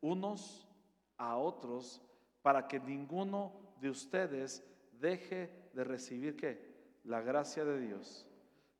unos 0.00 0.68
a 1.16 1.36
otros 1.36 2.02
para 2.42 2.66
que 2.68 2.80
ninguno 2.80 3.52
de 3.80 3.90
ustedes 3.90 4.62
deje 4.92 5.70
de 5.72 5.84
recibir 5.84 6.36
qué? 6.36 6.74
La 7.04 7.20
gracia 7.20 7.64
de 7.64 7.80
Dios. 7.80 8.26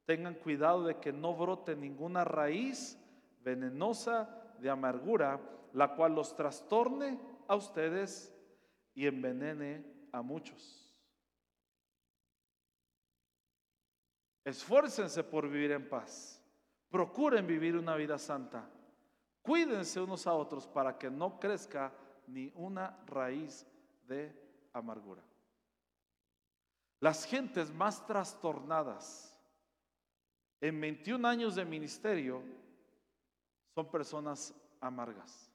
Tengan 0.05 0.35
cuidado 0.35 0.85
de 0.85 0.99
que 0.99 1.13
no 1.13 1.35
brote 1.35 1.77
ninguna 1.77 2.25
raíz 2.25 2.99
venenosa 3.43 4.55
de 4.61 4.71
amargura, 4.71 5.41
la 5.73 5.95
cual 5.95 6.15
los 6.15 6.35
trastorne 6.35 7.19
a 7.49 7.57
ustedes 7.57 8.35
y 8.95 9.07
envenene 9.07 9.94
a 10.15 10.23
muchos. 10.23 10.81
Esfuércense 14.45 15.25
por 15.25 15.49
vivir 15.49 15.73
en 15.73 15.89
paz. 15.89 16.41
Procuren 16.89 17.47
vivir 17.47 17.77
una 17.77 17.97
vida 17.97 18.17
santa. 18.17 18.71
Cuídense 19.43 20.01
unos 20.01 20.27
a 20.27 20.35
otros 20.35 20.69
para 20.69 20.97
que 20.97 21.11
no 21.11 21.41
crezca 21.41 21.93
ni 22.29 22.53
una 22.55 22.97
raíz 23.07 23.67
de 24.07 24.33
amargura. 24.73 25.23
Las 27.01 27.25
gentes 27.25 27.75
más 27.75 28.07
trastornadas 28.07 29.37
en 30.61 30.81
21 30.81 31.27
años 31.27 31.57
de 31.57 31.65
ministerio 31.65 32.41
son 33.75 33.91
personas 33.91 34.55
amargas. 34.81 35.54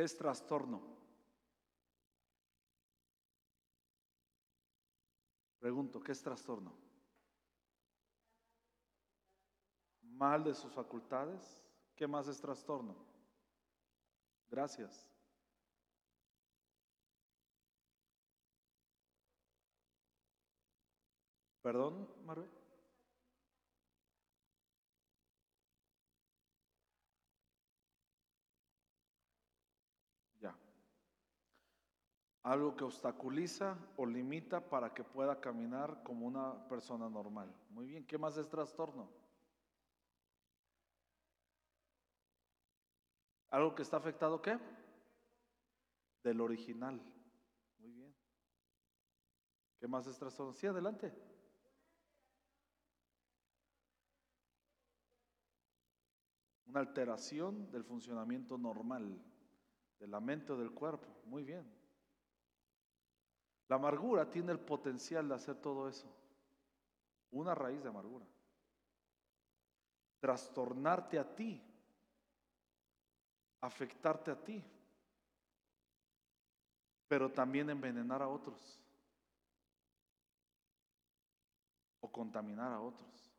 ¿Qué 0.00 0.04
es 0.04 0.16
trastorno? 0.16 0.80
Pregunto, 5.58 6.00
¿qué 6.00 6.12
es 6.12 6.22
trastorno? 6.22 6.72
Mal 10.00 10.42
de 10.42 10.54
sus 10.54 10.72
facultades. 10.72 11.62
¿Qué 11.94 12.06
más 12.06 12.28
es 12.28 12.40
trastorno? 12.40 12.96
Gracias. 14.48 15.06
¿Perdón, 21.60 22.08
Marvel? 22.24 22.59
Algo 32.42 32.74
que 32.74 32.84
obstaculiza 32.84 33.76
o 33.96 34.06
limita 34.06 34.60
para 34.60 34.94
que 34.94 35.04
pueda 35.04 35.40
caminar 35.40 36.02
como 36.02 36.26
una 36.26 36.66
persona 36.68 37.08
normal. 37.08 37.54
Muy 37.68 37.86
bien, 37.86 38.06
¿qué 38.06 38.16
más 38.16 38.36
es 38.38 38.48
trastorno? 38.48 39.10
¿Algo 43.50 43.74
que 43.74 43.82
está 43.82 43.98
afectado 43.98 44.40
qué? 44.40 44.58
Del 46.22 46.40
original. 46.40 47.02
Muy 47.78 47.90
bien. 47.90 48.14
¿Qué 49.78 49.88
más 49.88 50.06
es 50.06 50.18
trastorno? 50.18 50.52
Sí, 50.52 50.66
adelante. 50.66 51.12
Una 56.66 56.80
alteración 56.80 57.70
del 57.72 57.84
funcionamiento 57.84 58.56
normal 58.56 59.20
de 59.98 60.06
la 60.06 60.20
mente 60.20 60.52
o 60.52 60.56
del 60.56 60.70
cuerpo. 60.70 61.08
Muy 61.24 61.42
bien. 61.42 61.79
La 63.70 63.76
amargura 63.76 64.28
tiene 64.28 64.50
el 64.50 64.58
potencial 64.58 65.28
de 65.28 65.36
hacer 65.36 65.54
todo 65.54 65.88
eso. 65.88 66.12
Una 67.30 67.54
raíz 67.54 67.80
de 67.80 67.88
amargura. 67.88 68.26
Trastornarte 70.18 71.20
a 71.20 71.36
ti. 71.36 71.62
Afectarte 73.60 74.32
a 74.32 74.34
ti. 74.42 74.60
Pero 77.06 77.30
también 77.30 77.70
envenenar 77.70 78.20
a 78.22 78.26
otros. 78.26 78.80
O 82.00 82.10
contaminar 82.10 82.72
a 82.72 82.80
otros. 82.80 83.32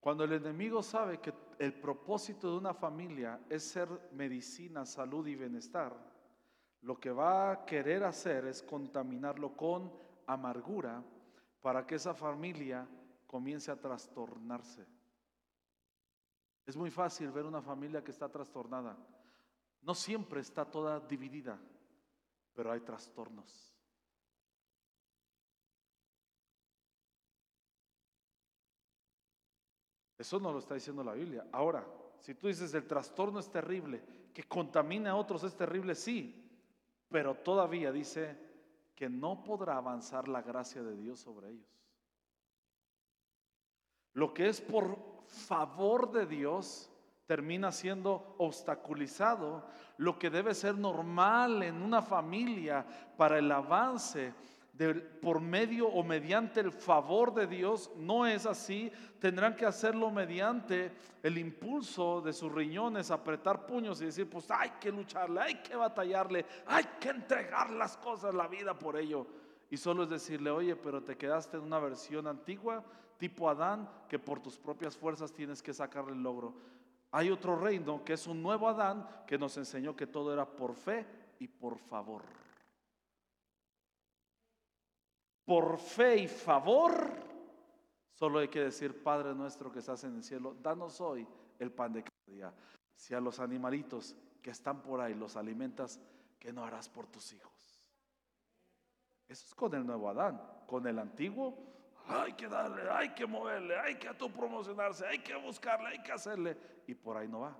Cuando 0.00 0.24
el 0.24 0.32
enemigo 0.32 0.82
sabe 0.82 1.20
que 1.20 1.34
el 1.60 1.74
propósito 1.74 2.50
de 2.50 2.56
una 2.56 2.72
familia 2.72 3.38
es 3.50 3.64
ser 3.64 3.86
medicina, 4.12 4.86
salud 4.86 5.26
y 5.26 5.36
bienestar, 5.36 5.94
lo 6.80 6.98
que 6.98 7.10
va 7.10 7.52
a 7.52 7.64
querer 7.66 8.02
hacer 8.02 8.46
es 8.46 8.62
contaminarlo 8.62 9.54
con 9.54 9.92
amargura 10.26 11.04
para 11.60 11.86
que 11.86 11.96
esa 11.96 12.14
familia 12.14 12.88
comience 13.26 13.70
a 13.70 13.78
trastornarse. 13.78 14.86
Es 16.64 16.78
muy 16.78 16.90
fácil 16.90 17.30
ver 17.30 17.44
una 17.44 17.60
familia 17.60 18.02
que 18.02 18.10
está 18.10 18.30
trastornada. 18.30 18.96
No 19.82 19.94
siempre 19.94 20.40
está 20.40 20.64
toda 20.64 20.98
dividida, 20.98 21.60
pero 22.54 22.72
hay 22.72 22.80
trastornos. 22.80 23.76
Eso 30.20 30.38
no 30.38 30.52
lo 30.52 30.58
está 30.58 30.74
diciendo 30.74 31.02
la 31.02 31.14
Biblia. 31.14 31.46
Ahora, 31.50 31.82
si 32.18 32.34
tú 32.34 32.48
dices 32.48 32.74
el 32.74 32.86
trastorno 32.86 33.40
es 33.40 33.50
terrible, 33.50 34.02
que 34.34 34.44
contamina 34.44 35.12
a 35.12 35.16
otros 35.16 35.44
es 35.44 35.56
terrible, 35.56 35.94
sí, 35.94 36.46
pero 37.08 37.36
todavía 37.36 37.90
dice 37.90 38.36
que 38.94 39.08
no 39.08 39.42
podrá 39.42 39.78
avanzar 39.78 40.28
la 40.28 40.42
gracia 40.42 40.82
de 40.82 40.94
Dios 40.94 41.20
sobre 41.20 41.48
ellos. 41.48 41.66
Lo 44.12 44.34
que 44.34 44.50
es 44.50 44.60
por 44.60 44.98
favor 45.26 46.12
de 46.12 46.26
Dios 46.26 46.90
termina 47.24 47.72
siendo 47.72 48.34
obstaculizado, 48.36 49.64
lo 49.96 50.18
que 50.18 50.28
debe 50.28 50.52
ser 50.52 50.76
normal 50.76 51.62
en 51.62 51.80
una 51.80 52.02
familia 52.02 52.84
para 53.16 53.38
el 53.38 53.50
avance 53.50 54.34
por 55.20 55.40
medio 55.40 55.88
o 55.88 56.02
mediante 56.02 56.60
el 56.60 56.72
favor 56.72 57.34
de 57.34 57.46
Dios, 57.46 57.90
no 57.96 58.26
es 58.26 58.46
así. 58.46 58.90
Tendrán 59.18 59.54
que 59.54 59.66
hacerlo 59.66 60.10
mediante 60.10 60.92
el 61.22 61.36
impulso 61.36 62.22
de 62.22 62.32
sus 62.32 62.50
riñones, 62.50 63.10
apretar 63.10 63.66
puños 63.66 64.00
y 64.00 64.06
decir, 64.06 64.28
pues 64.28 64.50
hay 64.50 64.70
que 64.80 64.90
lucharle, 64.90 65.40
hay 65.40 65.54
que 65.56 65.76
batallarle, 65.76 66.46
hay 66.66 66.84
que 66.98 67.10
entregar 67.10 67.70
las 67.70 67.96
cosas, 67.98 68.34
la 68.34 68.48
vida 68.48 68.78
por 68.78 68.96
ello. 68.96 69.26
Y 69.68 69.76
solo 69.76 70.04
es 70.04 70.08
decirle, 70.08 70.50
oye, 70.50 70.74
pero 70.76 71.02
te 71.02 71.16
quedaste 71.16 71.58
en 71.58 71.64
una 71.64 71.78
versión 71.78 72.26
antigua, 72.26 72.82
tipo 73.18 73.50
Adán, 73.50 73.88
que 74.08 74.18
por 74.18 74.40
tus 74.40 74.58
propias 74.58 74.96
fuerzas 74.96 75.32
tienes 75.32 75.62
que 75.62 75.74
sacarle 75.74 76.12
el 76.12 76.22
logro. 76.22 76.54
Hay 77.12 77.30
otro 77.30 77.56
reino 77.56 78.02
que 78.02 78.14
es 78.14 78.26
un 78.26 78.42
nuevo 78.42 78.68
Adán 78.68 79.06
que 79.26 79.36
nos 79.36 79.56
enseñó 79.58 79.94
que 79.94 80.06
todo 80.06 80.32
era 80.32 80.46
por 80.46 80.74
fe 80.74 81.06
y 81.38 81.48
por 81.48 81.76
favor 81.76 82.22
por 85.50 85.78
fe 85.78 86.16
y 86.16 86.28
favor, 86.28 87.10
solo 88.12 88.38
hay 88.38 88.46
que 88.46 88.60
decir, 88.60 89.02
Padre 89.02 89.34
nuestro 89.34 89.72
que 89.72 89.80
estás 89.80 90.04
en 90.04 90.14
el 90.14 90.22
cielo, 90.22 90.54
danos 90.62 91.00
hoy 91.00 91.26
el 91.58 91.72
pan 91.72 91.92
de 91.92 92.04
cada 92.04 92.36
día. 92.36 92.54
Si 92.94 93.14
a 93.14 93.20
los 93.20 93.40
animalitos 93.40 94.14
que 94.40 94.50
están 94.50 94.80
por 94.80 95.00
ahí 95.00 95.12
los 95.12 95.34
alimentas, 95.34 95.98
¿qué 96.38 96.52
no 96.52 96.64
harás 96.64 96.88
por 96.88 97.08
tus 97.08 97.32
hijos? 97.32 97.52
Eso 99.26 99.44
es 99.44 99.52
con 99.56 99.74
el 99.74 99.84
nuevo 99.84 100.08
Adán. 100.08 100.40
Con 100.68 100.86
el 100.86 101.00
antiguo, 101.00 101.58
hay 102.06 102.34
que 102.34 102.46
darle, 102.46 102.88
hay 102.88 103.08
que 103.08 103.26
moverle, 103.26 103.76
hay 103.76 103.96
que 103.96 104.08
promocionarse, 104.14 105.04
hay 105.04 105.18
que 105.18 105.34
buscarle, 105.34 105.88
hay 105.88 106.02
que 106.04 106.12
hacerle. 106.12 106.56
Y 106.86 106.94
por 106.94 107.16
ahí 107.16 107.26
no 107.26 107.40
va. 107.40 107.56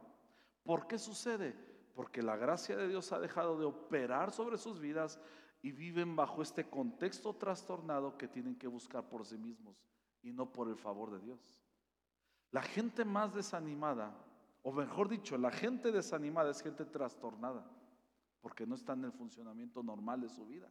¿Por 0.62 0.86
qué 0.86 0.96
sucede? 0.96 1.56
Porque 1.96 2.22
la 2.22 2.36
gracia 2.36 2.76
de 2.76 2.86
Dios 2.86 3.10
ha 3.10 3.18
dejado 3.18 3.58
de 3.58 3.64
operar 3.64 4.30
sobre 4.30 4.58
sus 4.58 4.78
vidas 4.78 5.18
y 5.62 5.72
viven 5.72 6.16
bajo 6.16 6.42
este 6.42 6.68
contexto 6.68 7.34
trastornado 7.34 8.16
que 8.16 8.28
tienen 8.28 8.56
que 8.56 8.66
buscar 8.66 9.08
por 9.08 9.26
sí 9.26 9.36
mismos 9.36 9.76
y 10.22 10.32
no 10.32 10.50
por 10.52 10.68
el 10.68 10.76
favor 10.76 11.10
de 11.10 11.20
Dios. 11.20 11.56
La 12.50 12.62
gente 12.62 13.04
más 13.04 13.34
desanimada, 13.34 14.12
o 14.62 14.72
mejor 14.72 15.08
dicho, 15.08 15.36
la 15.36 15.50
gente 15.50 15.92
desanimada 15.92 16.50
es 16.50 16.62
gente 16.62 16.84
trastornada, 16.84 17.64
porque 18.40 18.66
no 18.66 18.74
está 18.74 18.94
en 18.94 19.04
el 19.04 19.12
funcionamiento 19.12 19.82
normal 19.82 20.22
de 20.22 20.28
su 20.28 20.46
vida. 20.46 20.70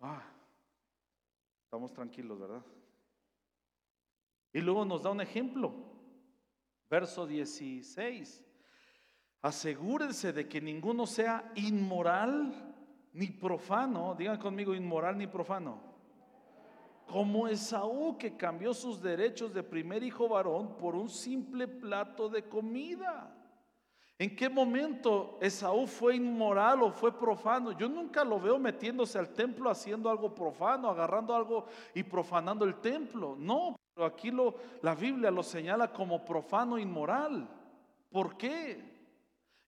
Ah, 0.00 0.22
estamos 1.64 1.92
tranquilos, 1.92 2.38
¿verdad? 2.38 2.64
Y 4.52 4.60
luego 4.60 4.84
nos 4.84 5.02
da 5.02 5.10
un 5.10 5.20
ejemplo, 5.20 5.74
verso 6.88 7.26
16. 7.26 8.44
Asegúrense 9.44 10.32
de 10.32 10.48
que 10.48 10.58
ninguno 10.58 11.06
sea 11.06 11.52
inmoral 11.56 12.50
ni 13.12 13.26
profano. 13.26 14.14
Digan 14.14 14.38
conmigo, 14.38 14.74
inmoral 14.74 15.18
ni 15.18 15.26
profano. 15.26 15.82
Como 17.06 17.46
Esaú 17.46 18.16
que 18.16 18.38
cambió 18.38 18.72
sus 18.72 19.02
derechos 19.02 19.52
de 19.52 19.62
primer 19.62 20.02
hijo 20.02 20.30
varón 20.30 20.78
por 20.78 20.96
un 20.96 21.10
simple 21.10 21.68
plato 21.68 22.30
de 22.30 22.44
comida. 22.48 23.36
¿En 24.18 24.34
qué 24.34 24.48
momento 24.48 25.36
Esaú 25.42 25.86
fue 25.86 26.16
inmoral 26.16 26.82
o 26.82 26.90
fue 26.90 27.12
profano? 27.12 27.72
Yo 27.72 27.86
nunca 27.86 28.24
lo 28.24 28.40
veo 28.40 28.58
metiéndose 28.58 29.18
al 29.18 29.34
templo 29.34 29.68
haciendo 29.68 30.08
algo 30.08 30.34
profano, 30.34 30.88
agarrando 30.88 31.36
algo 31.36 31.66
y 31.94 32.02
profanando 32.02 32.64
el 32.64 32.76
templo. 32.76 33.36
No, 33.38 33.76
pero 33.92 34.06
aquí 34.06 34.30
lo, 34.30 34.54
la 34.80 34.94
Biblia 34.94 35.30
lo 35.30 35.42
señala 35.42 35.92
como 35.92 36.24
profano 36.24 36.78
inmoral. 36.78 37.46
¿Por 38.10 38.38
qué? 38.38 38.93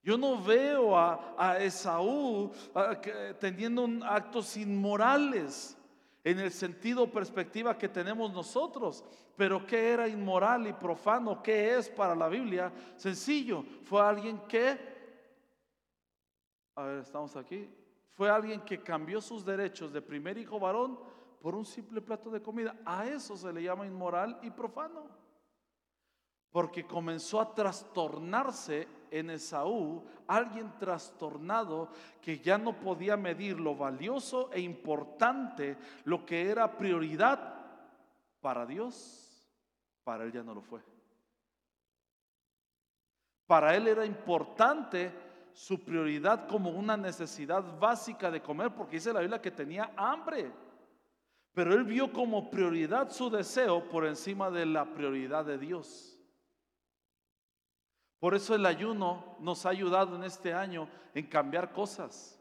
Yo 0.07 0.17
no 0.17 0.41
veo 0.41 0.97
a, 0.97 1.57
Esaú 1.59 2.49
teniendo 3.41 3.85
actos 4.05 4.55
inmorales 4.55 5.77
en 6.23 6.39
el 6.39 6.49
sentido 6.49 7.11
perspectiva 7.11 7.77
que 7.77 7.89
tenemos 7.89 8.31
nosotros. 8.31 9.03
Pero 9.35 9.67
¿qué 9.67 9.89
era 9.89 10.07
inmoral 10.07 10.65
y 10.65 10.71
profano? 10.71 11.43
¿Qué 11.43 11.75
es 11.75 11.89
para 11.89 12.15
la 12.15 12.29
Biblia? 12.29 12.71
Sencillo, 12.95 13.65
fue 13.83 14.01
alguien 14.01 14.39
que, 14.47 14.79
a 16.75 16.83
ver, 16.83 16.99
estamos 16.99 17.35
aquí, 17.35 17.69
fue 18.13 18.29
alguien 18.29 18.61
que 18.61 18.81
cambió 18.81 19.19
sus 19.19 19.43
derechos 19.43 19.91
de 19.91 20.01
primer 20.01 20.37
hijo 20.37 20.57
varón 20.57 20.97
por 21.41 21.53
un 21.53 21.65
simple 21.65 21.99
plato 21.99 22.29
de 22.29 22.41
comida. 22.41 22.77
A 22.85 23.05
eso 23.05 23.35
se 23.35 23.51
le 23.51 23.61
llama 23.61 23.85
inmoral 23.85 24.39
y 24.41 24.51
profano 24.51 25.26
porque 26.57 26.87
comenzó 26.87 27.39
a 27.39 27.53
trastornarse 27.53 28.87
en 29.11 29.29
Esaú, 29.29 30.03
alguien 30.25 30.73
trastornado 30.79 31.89
que 32.19 32.39
ya 32.39 32.57
no 32.57 32.79
podía 32.79 33.15
medir 33.15 33.59
lo 33.59 33.75
valioso 33.75 34.49
e 34.51 34.59
importante, 34.61 35.77
lo 36.05 36.25
que 36.25 36.49
era 36.49 36.75
prioridad 36.75 37.63
para 38.41 38.65
Dios, 38.65 39.47
para 40.03 40.23
él 40.23 40.31
ya 40.31 40.41
no 40.41 40.55
lo 40.55 40.63
fue. 40.63 40.81
Para 43.45 43.75
él 43.75 43.87
era 43.87 44.03
importante 44.03 45.11
su 45.53 45.85
prioridad 45.85 46.47
como 46.47 46.71
una 46.71 46.97
necesidad 46.97 47.77
básica 47.77 48.31
de 48.31 48.41
comer, 48.41 48.71
porque 48.73 48.95
dice 48.95 49.13
la 49.13 49.19
Biblia 49.19 49.39
que 49.39 49.51
tenía 49.51 49.91
hambre. 49.95 50.51
Pero 51.53 51.75
él 51.75 51.83
vio 51.83 52.11
como 52.11 52.49
prioridad 52.49 53.11
su 53.11 53.29
deseo 53.29 53.87
por 53.87 54.07
encima 54.07 54.49
de 54.49 54.65
la 54.65 54.85
prioridad 54.85 55.45
de 55.45 55.59
Dios. 55.59 56.16
Por 58.19 58.33
eso 58.33 58.55
el 58.55 58.65
ayuno 58.65 59.37
nos 59.39 59.65
ha 59.65 59.69
ayudado 59.69 60.15
en 60.15 60.23
este 60.23 60.53
año 60.53 60.89
en 61.13 61.27
cambiar 61.27 61.71
cosas. 61.71 62.37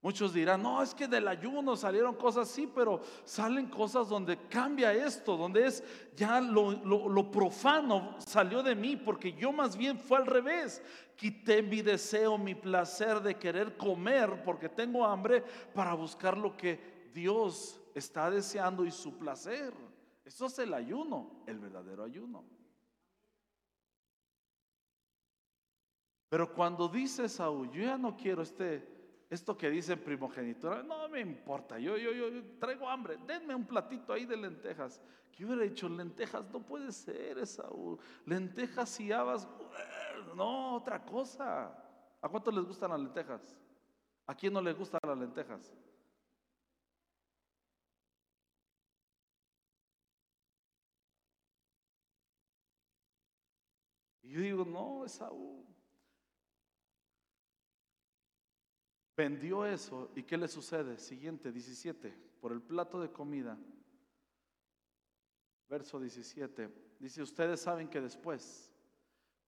Muchos 0.00 0.32
dirán, 0.32 0.62
no, 0.62 0.80
es 0.80 0.94
que 0.94 1.08
del 1.08 1.26
ayuno 1.26 1.74
salieron 1.74 2.14
cosas, 2.14 2.48
sí, 2.48 2.70
pero 2.72 3.00
salen 3.24 3.66
cosas 3.66 4.08
donde 4.08 4.36
cambia 4.46 4.92
esto, 4.92 5.36
donde 5.36 5.66
es 5.66 5.82
ya 6.14 6.40
lo, 6.40 7.30
profano 7.32 8.14
salió 8.18 8.62
de 8.62 8.76
mí, 8.76 8.94
porque 8.94 9.32
yo 9.32 9.50
más 9.50 9.76
bien 9.76 9.98
fue 9.98 10.18
al 10.18 10.26
revés. 10.26 10.80
Quité 11.16 11.62
mi 11.62 11.82
deseo, 11.82 12.38
mi 12.38 12.54
placer 12.54 13.20
de 13.20 13.34
querer 13.34 13.76
comer 13.76 14.44
porque 14.44 14.68
tengo 14.68 15.04
hambre 15.04 15.42
para 15.74 15.94
buscar 15.94 16.38
lo 16.38 16.56
que 16.56 17.10
Dios 17.12 17.80
está 17.92 18.30
deseando 18.30 18.84
y 18.84 18.92
su 18.92 19.18
placer. 19.18 19.74
Eso 20.24 20.46
es 20.46 20.60
el 20.60 20.74
ayuno, 20.74 21.42
el 21.44 21.58
verdadero 21.58 22.04
ayuno. 22.04 22.57
Pero 26.28 26.52
cuando 26.52 26.88
dice 26.88 27.28
Saúl, 27.28 27.70
yo 27.70 27.82
ya 27.82 27.96
no 27.96 28.16
quiero 28.16 28.42
este, 28.42 28.86
esto 29.30 29.56
que 29.56 29.70
dice 29.70 29.96
primogenitura, 29.96 30.82
no 30.82 31.08
me 31.08 31.20
importa, 31.20 31.78
yo, 31.78 31.96
yo, 31.96 32.12
yo 32.12 32.44
traigo 32.58 32.88
hambre, 32.88 33.16
denme 33.26 33.54
un 33.54 33.66
platito 33.66 34.12
ahí 34.12 34.26
de 34.26 34.36
lentejas. 34.36 35.00
Que 35.32 35.44
hubiera 35.44 35.62
dicho, 35.62 35.88
lentejas 35.88 36.44
no 36.50 36.60
puede 36.60 36.92
ser, 36.92 37.46
Saúl, 37.46 37.98
lentejas 38.26 38.98
y 39.00 39.12
habas, 39.12 39.48
no, 40.34 40.76
otra 40.76 41.04
cosa. 41.04 41.84
¿A 42.20 42.28
cuántos 42.28 42.52
les 42.52 42.64
gustan 42.64 42.90
las 42.90 43.00
lentejas? 43.00 43.56
¿A 44.26 44.34
quién 44.34 44.52
no 44.52 44.60
les 44.60 44.76
gustan 44.76 45.00
las 45.04 45.16
lentejas? 45.16 45.72
Y 54.22 54.32
yo 54.32 54.40
digo, 54.40 54.64
no, 54.64 55.08
Saúl. 55.08 55.67
Vendió 59.18 59.66
eso 59.66 60.12
y 60.14 60.22
¿qué 60.22 60.36
le 60.36 60.46
sucede? 60.46 60.96
Siguiente, 60.96 61.50
17, 61.50 62.08
por 62.40 62.52
el 62.52 62.62
plato 62.62 63.00
de 63.00 63.10
comida. 63.10 63.58
Verso 65.68 65.98
17. 65.98 66.72
Dice, 67.00 67.20
ustedes 67.20 67.60
saben 67.60 67.88
que 67.88 68.00
después, 68.00 68.72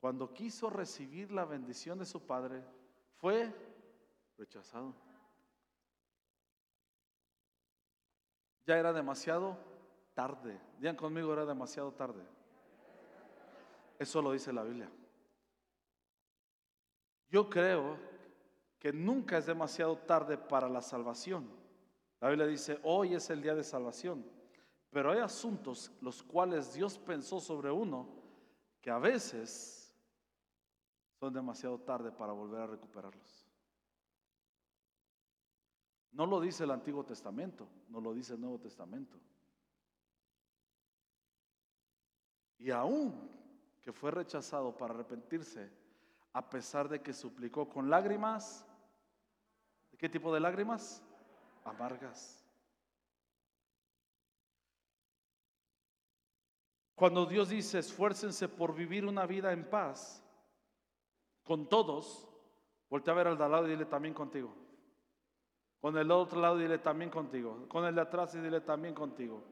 cuando 0.01 0.35
quiso 0.35 0.71
recibir 0.71 1.31
la 1.31 1.45
bendición 1.45 2.01
de 2.01 2.05
su 2.05 2.27
padre, 2.27 2.65
fue 3.19 3.55
rechazado. 4.37 4.93
Ya 8.67 8.77
era 8.77 8.93
demasiado 8.93 9.57
tarde. 10.15 10.59
Digan 10.81 10.97
conmigo, 10.97 11.33
era 11.33 11.47
demasiado 11.47 11.93
tarde. 11.93 12.25
Eso 14.01 14.21
lo 14.21 14.33
dice 14.33 14.53
la 14.53 14.65
Biblia. 14.65 14.91
Yo 17.29 17.49
creo 17.49 18.11
que 18.81 18.93
nunca 18.93 19.39
es 19.39 19.47
demasiado 19.47 19.97
tarde 19.99 20.37
para 20.37 20.69
la 20.69 20.81
salvación. 20.81 21.49
La 22.19 22.29
Biblia 22.31 22.47
dice, 22.47 22.81
hoy 22.83 23.15
es 23.15 23.31
el 23.31 23.43
día 23.43 23.55
de 23.55 23.63
salvación. 23.63 24.25
Pero 24.91 25.13
hay 25.13 25.21
asuntos 25.21 25.93
los 26.01 26.23
cuales 26.23 26.75
Dios 26.75 26.99
pensó 26.99 27.41
sobre 27.41 27.71
uno 27.71 28.09
que 28.81 28.91
a 28.91 28.99
veces 28.99 29.95
son 31.21 31.33
demasiado 31.33 31.79
tarde 31.79 32.11
para 32.11 32.33
volver 32.33 32.63
a 32.63 32.67
recuperarlos. 32.67 33.47
No 36.13 36.27
lo 36.27 36.41
dice 36.41 36.65
el 36.65 36.71
Antiguo 36.73 37.05
Testamento, 37.05 37.69
no 37.89 38.01
lo 38.01 38.13
dice 38.13 38.35
el 38.35 38.41
Nuevo 38.41 38.59
Testamento. 38.59 39.17
Y 42.59 42.71
aún 42.71 43.31
que 43.81 43.93
fue 43.93 44.11
rechazado 44.11 44.77
para 44.77 44.95
arrepentirse, 44.95 45.71
a 46.33 46.51
pesar 46.51 46.89
de 46.89 47.01
que 47.01 47.13
suplicó 47.13 47.69
con 47.69 47.89
lágrimas, 47.89 48.67
¿de 48.67 48.70
qué 50.01 50.09
tipo 50.09 50.33
de 50.33 50.41
lágrimas? 50.41 51.03
Amargas. 51.65 52.43
Cuando 56.95 57.27
Dios 57.27 57.51
dice, 57.51 57.79
esfuércense 57.79 58.49
por 58.49 58.75
vivir 58.75 59.05
una 59.05 59.27
vida 59.27 59.53
en 59.53 59.69
paz 59.69 60.25
con 61.45 61.69
todos, 61.69 62.29
voltea 62.89 63.13
a 63.13 63.17
ver 63.17 63.27
al 63.29 63.39
de 63.39 63.45
al 63.45 63.51
lado 63.51 63.67
y 63.67 63.71
dile 63.71 63.85
también 63.85 64.15
contigo. 64.15 64.55
Con 65.81 65.97
el 65.97 66.11
otro 66.11 66.41
lado 66.41 66.57
dile 66.57 66.79
también 66.79 67.11
contigo. 67.11 67.67
Con 67.69 67.85
el 67.85 67.95
de 67.95 68.01
atrás 68.01 68.35
y 68.35 68.41
dile 68.41 68.61
también 68.61 68.95
contigo. 68.95 69.43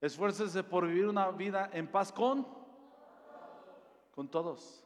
Esfuércense 0.00 0.62
por 0.62 0.86
vivir 0.86 1.06
una 1.06 1.30
vida 1.30 1.70
en 1.72 1.90
paz 1.90 2.12
con 2.12 2.46
con 4.14 4.28
todos. 4.28 4.85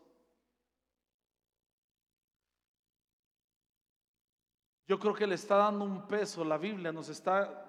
Yo 4.91 4.99
creo 4.99 5.15
que 5.15 5.25
le 5.25 5.37
está 5.37 5.55
dando 5.55 5.85
un 5.85 6.09
peso, 6.09 6.45
la 6.45 6.59
Biblia 6.59 6.91
nos 6.91 7.09
está 7.09 7.65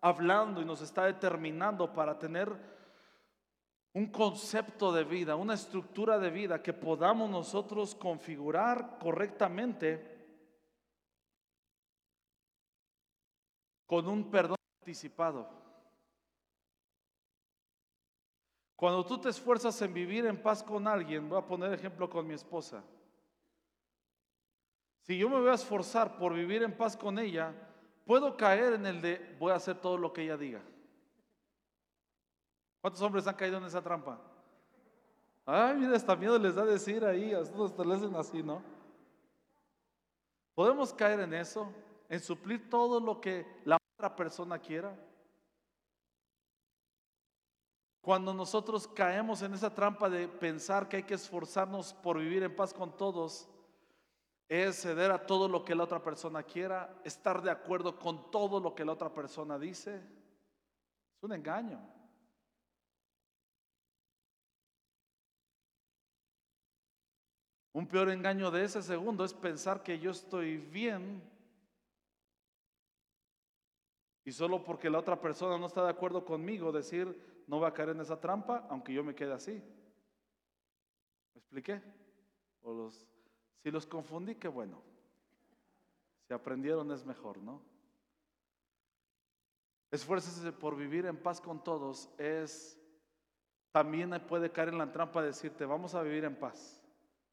hablando 0.00 0.60
y 0.60 0.64
nos 0.64 0.80
está 0.80 1.04
determinando 1.04 1.92
para 1.92 2.18
tener 2.18 2.52
un 3.92 4.10
concepto 4.10 4.92
de 4.92 5.04
vida, 5.04 5.36
una 5.36 5.54
estructura 5.54 6.18
de 6.18 6.30
vida 6.30 6.60
que 6.60 6.72
podamos 6.72 7.30
nosotros 7.30 7.94
configurar 7.94 8.98
correctamente 8.98 10.34
con 13.86 14.08
un 14.08 14.28
perdón 14.28 14.56
anticipado. 14.80 15.48
Cuando 18.74 19.06
tú 19.06 19.20
te 19.20 19.28
esfuerzas 19.28 19.80
en 19.80 19.94
vivir 19.94 20.26
en 20.26 20.42
paz 20.42 20.60
con 20.60 20.88
alguien, 20.88 21.28
voy 21.28 21.38
a 21.38 21.46
poner 21.46 21.72
ejemplo 21.72 22.10
con 22.10 22.26
mi 22.26 22.34
esposa. 22.34 22.82
Si 25.04 25.18
yo 25.18 25.28
me 25.28 25.38
voy 25.38 25.50
a 25.50 25.54
esforzar 25.54 26.16
por 26.16 26.32
vivir 26.32 26.62
en 26.62 26.74
paz 26.74 26.96
con 26.96 27.18
ella, 27.18 27.54
puedo 28.06 28.38
caer 28.38 28.72
en 28.72 28.86
el 28.86 29.02
de 29.02 29.36
voy 29.38 29.52
a 29.52 29.56
hacer 29.56 29.78
todo 29.78 29.98
lo 29.98 30.12
que 30.14 30.22
ella 30.22 30.38
diga. 30.38 30.62
¿Cuántos 32.80 33.02
hombres 33.02 33.26
han 33.26 33.34
caído 33.34 33.58
en 33.58 33.64
esa 33.64 33.82
trampa? 33.82 34.18
Ay, 35.44 35.76
mira, 35.76 35.94
hasta 35.94 36.16
miedo 36.16 36.38
les 36.38 36.54
da 36.54 36.64
decir 36.64 37.04
ahí, 37.04 37.34
a 37.34 37.40
nosotros 37.40 37.76
te 37.76 37.92
hacen 37.92 38.16
así, 38.16 38.42
¿no? 38.42 38.62
Podemos 40.54 40.94
caer 40.94 41.20
en 41.20 41.34
eso, 41.34 41.70
en 42.08 42.20
suplir 42.20 42.70
todo 42.70 42.98
lo 42.98 43.20
que 43.20 43.46
la 43.66 43.76
otra 43.98 44.16
persona 44.16 44.58
quiera. 44.58 44.98
Cuando 48.00 48.32
nosotros 48.32 48.88
caemos 48.88 49.42
en 49.42 49.52
esa 49.52 49.74
trampa 49.74 50.08
de 50.08 50.28
pensar 50.28 50.88
que 50.88 50.96
hay 50.96 51.02
que 51.02 51.14
esforzarnos 51.14 51.92
por 51.92 52.18
vivir 52.18 52.42
en 52.42 52.56
paz 52.56 52.72
con 52.72 52.96
todos, 52.96 53.50
es 54.48 54.82
ceder 54.82 55.10
a 55.10 55.26
todo 55.26 55.48
lo 55.48 55.64
que 55.64 55.74
la 55.74 55.84
otra 55.84 56.02
persona 56.02 56.42
quiera, 56.42 57.00
estar 57.04 57.42
de 57.42 57.50
acuerdo 57.50 57.98
con 57.98 58.30
todo 58.30 58.60
lo 58.60 58.74
que 58.74 58.84
la 58.84 58.92
otra 58.92 59.12
persona 59.12 59.58
dice. 59.58 59.96
Es 61.16 61.22
un 61.22 61.32
engaño. 61.32 61.80
Un 67.72 67.88
peor 67.88 68.10
engaño 68.10 68.50
de 68.50 68.64
ese 68.64 68.82
segundo 68.82 69.24
es 69.24 69.34
pensar 69.34 69.82
que 69.82 69.98
yo 69.98 70.12
estoy 70.12 70.58
bien 70.58 71.22
y 74.24 74.30
solo 74.30 74.62
porque 74.62 74.88
la 74.88 75.00
otra 75.00 75.20
persona 75.20 75.58
no 75.58 75.66
está 75.66 75.82
de 75.82 75.90
acuerdo 75.90 76.24
conmigo 76.24 76.70
decir 76.70 77.44
no 77.48 77.58
va 77.58 77.68
a 77.68 77.74
caer 77.74 77.90
en 77.90 78.00
esa 78.00 78.20
trampa 78.20 78.64
aunque 78.70 78.92
yo 78.92 79.02
me 79.02 79.16
quede 79.16 79.32
así. 79.32 79.60
¿Me 81.34 81.40
expliqué? 81.40 81.82
O 82.62 82.72
los, 82.72 83.13
si 83.64 83.70
los 83.70 83.86
confundí, 83.86 84.34
qué 84.34 84.46
bueno. 84.46 84.82
Si 86.28 86.34
aprendieron 86.34 86.92
es 86.92 87.06
mejor, 87.06 87.38
¿no? 87.38 87.62
Esfuércese 89.90 90.52
por 90.52 90.76
vivir 90.76 91.06
en 91.06 91.16
paz 91.16 91.40
con 91.40 91.64
todos. 91.64 92.10
Es 92.18 92.78
también 93.72 94.10
puede 94.28 94.52
caer 94.52 94.68
en 94.68 94.76
la 94.76 94.92
trampa 94.92 95.22
de 95.22 95.28
decirte 95.28 95.64
vamos 95.64 95.94
a 95.94 96.02
vivir 96.02 96.24
en 96.24 96.38
paz. 96.38 96.84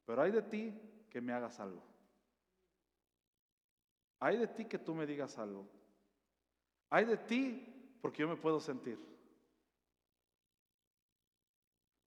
Pero 0.06 0.22
hay 0.22 0.32
de 0.32 0.40
ti 0.40 1.06
que 1.10 1.20
me 1.20 1.34
hagas 1.34 1.60
algo. 1.60 1.82
Hay 4.18 4.38
de 4.38 4.48
ti 4.48 4.64
que 4.64 4.78
tú 4.78 4.94
me 4.94 5.06
digas 5.06 5.36
algo. 5.36 5.68
Hay 6.88 7.04
de 7.04 7.18
ti 7.18 7.98
porque 8.00 8.22
yo 8.22 8.28
me 8.28 8.36
puedo 8.36 8.58
sentir. 8.58 8.98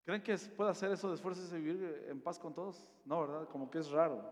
¿Creen 0.05 0.23
que 0.23 0.37
puede 0.37 0.71
hacer 0.71 0.93
eso 0.93 1.09
de 1.09 1.15
esfuerzos 1.15 1.51
de 1.51 1.59
vivir 1.59 2.07
en 2.09 2.21
paz 2.21 2.39
con 2.39 2.55
todos? 2.55 2.87
No, 3.07 3.23
¿verdad? 3.23 3.49
Como 3.49 3.71
que 3.71 3.79
es 3.79 3.91
raro. 3.91 4.23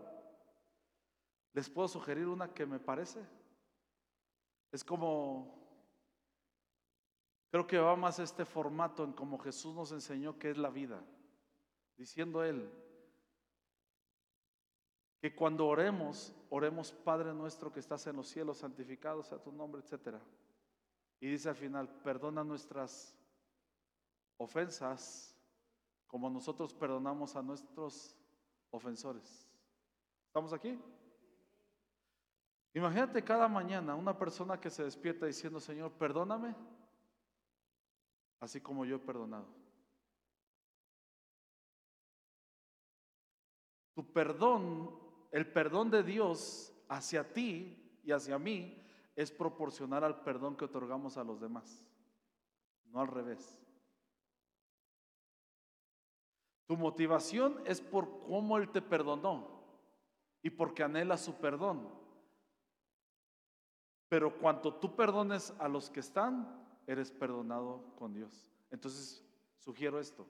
¿Les 1.53 1.69
puedo 1.69 1.87
sugerir 1.87 2.27
una 2.27 2.53
que 2.53 2.65
me 2.65 2.79
parece? 2.79 3.19
Es 4.71 4.83
como, 4.83 5.55
creo 7.49 7.65
que 7.65 7.79
va 7.79 7.95
más 7.95 8.19
este 8.19 8.45
formato 8.45 9.03
en 9.03 9.13
como 9.13 9.39
Jesús 9.39 9.75
nos 9.75 9.91
enseñó 9.91 10.37
que 10.37 10.51
es 10.51 10.57
la 10.57 10.69
vida. 10.69 11.03
Diciendo 11.97 12.43
Él, 12.43 12.71
que 15.21 15.35
cuando 15.35 15.67
oremos, 15.67 16.35
oremos 16.49 16.91
Padre 16.91 17.33
nuestro 17.33 17.71
que 17.71 17.79
estás 17.79 18.05
en 18.07 18.15
los 18.15 18.27
cielos, 18.27 18.57
santificado 18.57 19.23
sea 19.23 19.41
tu 19.41 19.51
nombre, 19.51 19.81
etc. 19.81 20.17
Y 21.19 21.27
dice 21.27 21.49
al 21.49 21.55
final, 21.55 21.87
perdona 22.03 22.43
nuestras 22.43 23.17
ofensas 24.37 25.32
como 26.13 26.29
nosotros 26.29 26.75
perdonamos 26.75 27.35
a 27.35 27.41
nuestros 27.41 28.15
ofensores. 28.69 29.49
¿Estamos 30.27 30.53
aquí? 30.53 30.79
Imagínate 32.75 33.23
cada 33.23 33.47
mañana 33.47 33.95
una 33.95 34.15
persona 34.15 34.61
que 34.61 34.69
se 34.69 34.83
despierta 34.83 35.25
diciendo, 35.25 35.59
Señor, 35.59 35.91
perdóname, 35.93 36.55
así 38.39 38.61
como 38.61 38.85
yo 38.85 38.97
he 38.97 38.99
perdonado. 38.99 39.47
Tu 43.95 44.13
perdón 44.13 44.95
el 45.31 45.51
perdón 45.51 45.89
de 45.89 46.03
Dios 46.03 46.71
hacia 46.89 47.33
ti 47.33 47.99
y 48.03 48.11
hacia 48.11 48.37
mí 48.37 48.79
es 49.15 49.31
proporcional 49.31 50.03
al 50.03 50.21
perdón 50.21 50.57
que 50.57 50.65
otorgamos 50.65 51.17
a 51.17 51.23
los 51.23 51.41
demás, 51.41 51.83
no 52.85 53.01
al 53.01 53.07
revés. 53.07 53.62
Tu 56.65 56.77
motivación 56.77 57.61
es 57.65 57.81
por 57.81 58.21
cómo 58.21 58.57
Él 58.57 58.69
te 58.69 58.81
perdonó 58.81 59.47
y 60.41 60.49
porque 60.49 60.83
anhela 60.83 61.17
su 61.17 61.35
perdón. 61.35 61.89
Pero 64.09 64.37
cuanto 64.37 64.75
tú 64.75 64.95
perdones 64.95 65.53
a 65.59 65.67
los 65.67 65.89
que 65.89 65.99
están, 65.99 66.63
eres 66.87 67.11
perdonado 67.11 67.83
con 67.97 68.13
Dios. 68.13 68.47
Entonces, 68.71 69.23
sugiero 69.57 69.99
esto. 69.99 70.27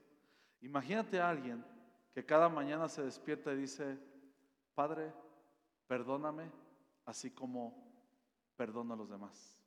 Imagínate 0.60 1.20
a 1.20 1.28
alguien 1.28 1.64
que 2.14 2.24
cada 2.24 2.48
mañana 2.48 2.88
se 2.88 3.02
despierta 3.02 3.52
y 3.52 3.56
dice, 3.56 3.98
Padre, 4.74 5.12
perdóname 5.86 6.50
así 7.04 7.30
como 7.30 7.84
perdono 8.56 8.94
a 8.94 8.96
los 8.96 9.10
demás. 9.10 9.58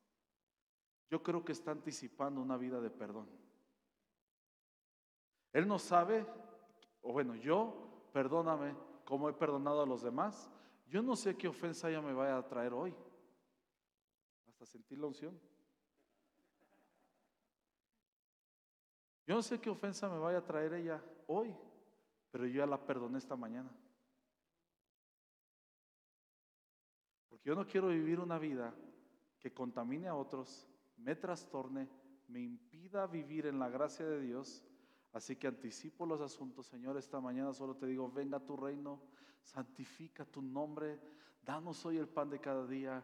Yo 1.10 1.21
creo 1.23 1.43
que 1.45 1.51
está 1.51 1.71
anticipando 1.71 2.41
una 2.41 2.58
vida 2.58 2.82
de 2.82 2.89
perdón. 2.89 3.30
Él 5.53 5.67
no 5.67 5.80
sabe, 5.80 6.25
o 7.08 7.13
bueno, 7.13 7.36
yo, 7.36 8.10
perdóname 8.12 8.76
como 9.06 9.30
he 9.30 9.34
perdonado 9.34 9.82
a 9.82 9.86
los 9.86 10.02
demás. 10.02 10.52
Yo 10.89 11.02
no 11.02 11.15
sé 11.15 11.38
qué 11.38 11.48
ofensa 11.48 11.89
ella 11.89 12.02
me 12.02 12.13
vaya 12.13 12.38
a 12.38 12.46
traer 12.46 12.74
hoy. 12.74 12.93
Hasta 14.46 14.65
sentir 14.65 15.00
la 15.00 15.08
unción. 15.08 15.39
Yo 19.26 19.36
no 19.36 19.41
sé 19.41 19.58
qué 19.62 19.70
ofensa 19.70 20.10
me 20.10 20.20
vaya 20.20 20.39
a 20.39 20.43
traer 20.43 20.74
ella 20.74 21.02
hoy, 21.28 21.56
pero 22.30 22.46
yo 22.46 22.56
ya 22.56 22.65
la 22.65 22.86
perdoné 22.86 23.20
esta 23.20 23.38
mañana. 23.38 23.72
Porque 27.30 27.48
yo 27.48 27.56
no 27.56 27.65
quiero 27.65 27.88
vivir 27.88 28.20
una 28.20 28.38
vida 28.38 28.76
que 29.39 29.54
contamine 29.54 30.10
a 30.10 30.15
otros, 30.15 30.67
me 30.98 31.15
trastorne, 31.15 31.88
me 32.28 32.41
impida 32.41 33.08
vivir 33.08 33.46
en 33.46 33.60
la 33.60 33.70
gracia 33.70 34.06
de 34.06 34.20
Dios. 34.20 34.62
Así 35.13 35.36
que 35.36 35.48
anticipo 35.48 36.06
los 36.06 36.22
asuntos, 36.22 36.67
Señor, 36.67 36.98
esta 36.98 37.20
mañana 37.20 37.54
solo 37.54 37.76
te 37.76 37.88
digo, 37.88 38.12
venga 38.12 38.39
tu 38.39 38.56
reino, 38.56 39.02
santifica 39.41 40.26
tu 40.26 40.41
nombre, 40.41 41.00
danos 41.41 41.86
hoy 41.86 41.98
el 41.98 42.08
pan 42.08 42.30
de 42.30 42.39
cada 42.39 42.67
día 42.67 43.04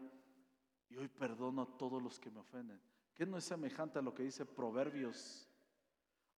y 0.90 0.98
hoy 0.98 1.08
perdono 1.08 1.64
a 1.64 1.78
todos 1.78 2.02
los 2.02 2.20
que 2.20 2.30
me 2.30 2.40
ofenden. 2.40 2.80
¿Qué 3.14 3.26
no 3.26 3.38
es 3.38 3.46
semejante 3.46 4.00
a 4.00 4.02
lo 4.02 4.14
que 4.14 4.24
dice 4.24 4.46
Proverbios? 4.46 5.48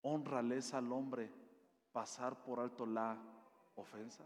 Honrales 0.03 0.75
al 0.75 0.93
hombre, 0.93 1.33
pasar 1.93 2.43
por 2.43 2.61
alto 2.61 2.85
la 2.85 3.19
ofensa. 3.75 4.25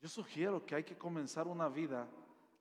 Yo 0.00 0.08
sugiero 0.08 0.64
que 0.64 0.74
hay 0.74 0.84
que 0.84 0.98
comenzar 0.98 1.46
una 1.46 1.68
vida 1.68 2.06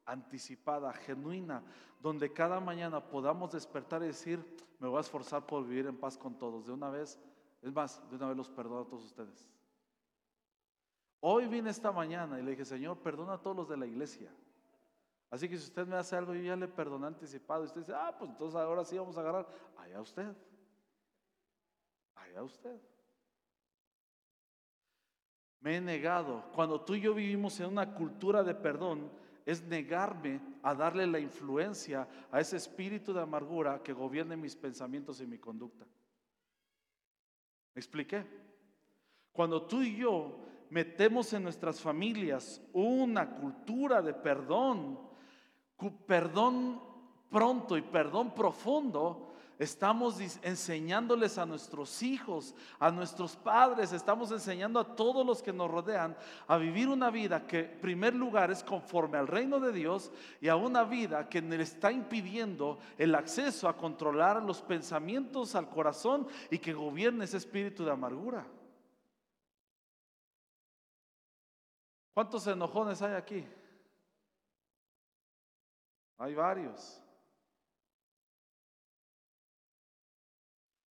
anticipada, 0.05 0.93
genuina, 0.93 1.63
donde 2.01 2.31
cada 2.31 2.59
mañana 2.59 2.99
podamos 3.07 3.51
despertar 3.51 4.03
y 4.03 4.07
decir, 4.07 4.43
me 4.79 4.87
voy 4.87 4.97
a 4.97 5.01
esforzar 5.01 5.45
por 5.45 5.65
vivir 5.65 5.87
en 5.87 5.97
paz 5.97 6.17
con 6.17 6.37
todos. 6.37 6.65
De 6.65 6.73
una 6.73 6.89
vez, 6.89 7.19
es 7.61 7.71
más, 7.73 8.01
de 8.09 8.15
una 8.17 8.27
vez 8.27 8.37
los 8.37 8.49
perdono 8.49 8.81
a 8.81 8.87
todos 8.87 9.05
ustedes. 9.05 9.47
Hoy 11.21 11.47
vine 11.47 11.69
esta 11.69 11.91
mañana 11.91 12.37
y 12.37 12.43
le 12.43 12.51
dije, 12.51 12.65
Señor, 12.65 12.97
perdona 12.97 13.33
a 13.33 13.41
todos 13.41 13.55
los 13.55 13.69
de 13.69 13.77
la 13.77 13.85
iglesia. 13.85 14.29
Así 15.29 15.47
que 15.47 15.57
si 15.57 15.63
usted 15.63 15.87
me 15.87 15.95
hace 15.95 16.15
algo, 16.17 16.33
yo 16.33 16.41
ya 16.41 16.55
le 16.55 16.67
perdoné 16.67 17.07
anticipado. 17.07 17.63
Y 17.63 17.67
usted 17.67 17.81
dice, 17.81 17.93
ah, 17.95 18.13
pues 18.19 18.29
entonces 18.29 18.59
ahora 18.59 18.83
sí 18.83 18.97
vamos 18.97 19.17
a 19.17 19.21
agarrar. 19.21 19.47
Allá 19.77 20.01
usted. 20.01 20.35
Allá 22.13 22.43
usted. 22.43 22.79
Me 25.61 25.77
he 25.77 25.81
negado. 25.81 26.43
Cuando 26.53 26.81
tú 26.81 26.93
y 26.93 27.01
yo 27.01 27.13
vivimos 27.13 27.57
en 27.61 27.67
una 27.67 27.95
cultura 27.95 28.43
de 28.43 28.53
perdón, 28.53 29.09
es 29.45 29.61
negarme 29.63 30.39
a 30.61 30.73
darle 30.73 31.05
la 31.07 31.19
influencia 31.19 32.07
a 32.31 32.39
ese 32.39 32.57
espíritu 32.57 33.13
de 33.13 33.21
amargura 33.21 33.81
que 33.83 33.93
gobierne 33.93 34.37
mis 34.37 34.55
pensamientos 34.55 35.19
y 35.21 35.27
mi 35.27 35.37
conducta. 35.37 35.85
¿Me 37.73 37.79
expliqué? 37.79 38.25
Cuando 39.31 39.63
tú 39.63 39.81
y 39.81 39.95
yo 39.95 40.39
metemos 40.69 41.33
en 41.33 41.43
nuestras 41.43 41.81
familias 41.81 42.61
una 42.71 43.29
cultura 43.35 44.01
de 44.01 44.13
perdón, 44.13 44.99
perdón 46.05 46.81
pronto 47.29 47.75
y 47.75 47.81
perdón 47.81 48.33
profundo, 48.33 49.32
Estamos 49.59 50.19
enseñándoles 50.41 51.37
a 51.37 51.45
nuestros 51.45 52.01
hijos, 52.01 52.55
a 52.79 52.89
nuestros 52.89 53.35
padres, 53.35 53.93
estamos 53.93 54.31
enseñando 54.31 54.79
a 54.79 54.95
todos 54.95 55.25
los 55.25 55.43
que 55.43 55.53
nos 55.53 55.69
rodean 55.69 56.17
a 56.47 56.57
vivir 56.57 56.89
una 56.89 57.11
vida 57.11 57.45
que 57.45 57.59
en 57.59 57.79
primer 57.79 58.15
lugar 58.15 58.49
es 58.49 58.63
conforme 58.63 59.19
al 59.19 59.27
reino 59.27 59.59
de 59.59 59.71
Dios 59.71 60.11
y 60.41 60.47
a 60.47 60.55
una 60.55 60.83
vida 60.83 61.29
que 61.29 61.41
le 61.41 61.61
está 61.61 61.91
impidiendo 61.91 62.79
el 62.97 63.13
acceso 63.13 63.69
a 63.69 63.77
controlar 63.77 64.41
los 64.41 64.61
pensamientos 64.61 65.53
al 65.53 65.69
corazón 65.69 66.27
y 66.49 66.57
que 66.57 66.73
gobierne 66.73 67.25
ese 67.25 67.37
espíritu 67.37 67.85
de 67.85 67.91
amargura. 67.91 68.45
¿Cuántos 72.13 72.45
enojones 72.47 73.01
hay 73.01 73.13
aquí? 73.13 73.45
Hay 76.17 76.33
varios. 76.33 77.02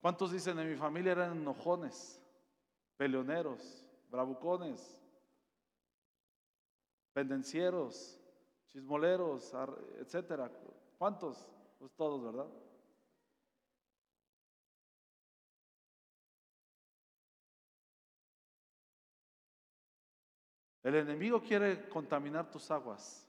¿Cuántos 0.02 0.32
dicen 0.32 0.58
en 0.58 0.68
mi 0.68 0.74
familia 0.74 1.12
eran 1.12 1.38
enojones, 1.38 2.20
peleoneros, 2.96 3.88
bravucones, 4.10 4.98
pendencieros, 7.12 8.20
chismoleros, 8.66 9.54
etcétera? 10.00 10.50
¿Cuántos? 10.98 11.48
Pues 11.78 11.92
todos, 11.92 12.20
¿verdad? 12.20 12.48
El 20.82 20.96
enemigo 20.96 21.40
quiere 21.40 21.88
contaminar 21.88 22.50
tus 22.50 22.68
aguas. 22.72 23.24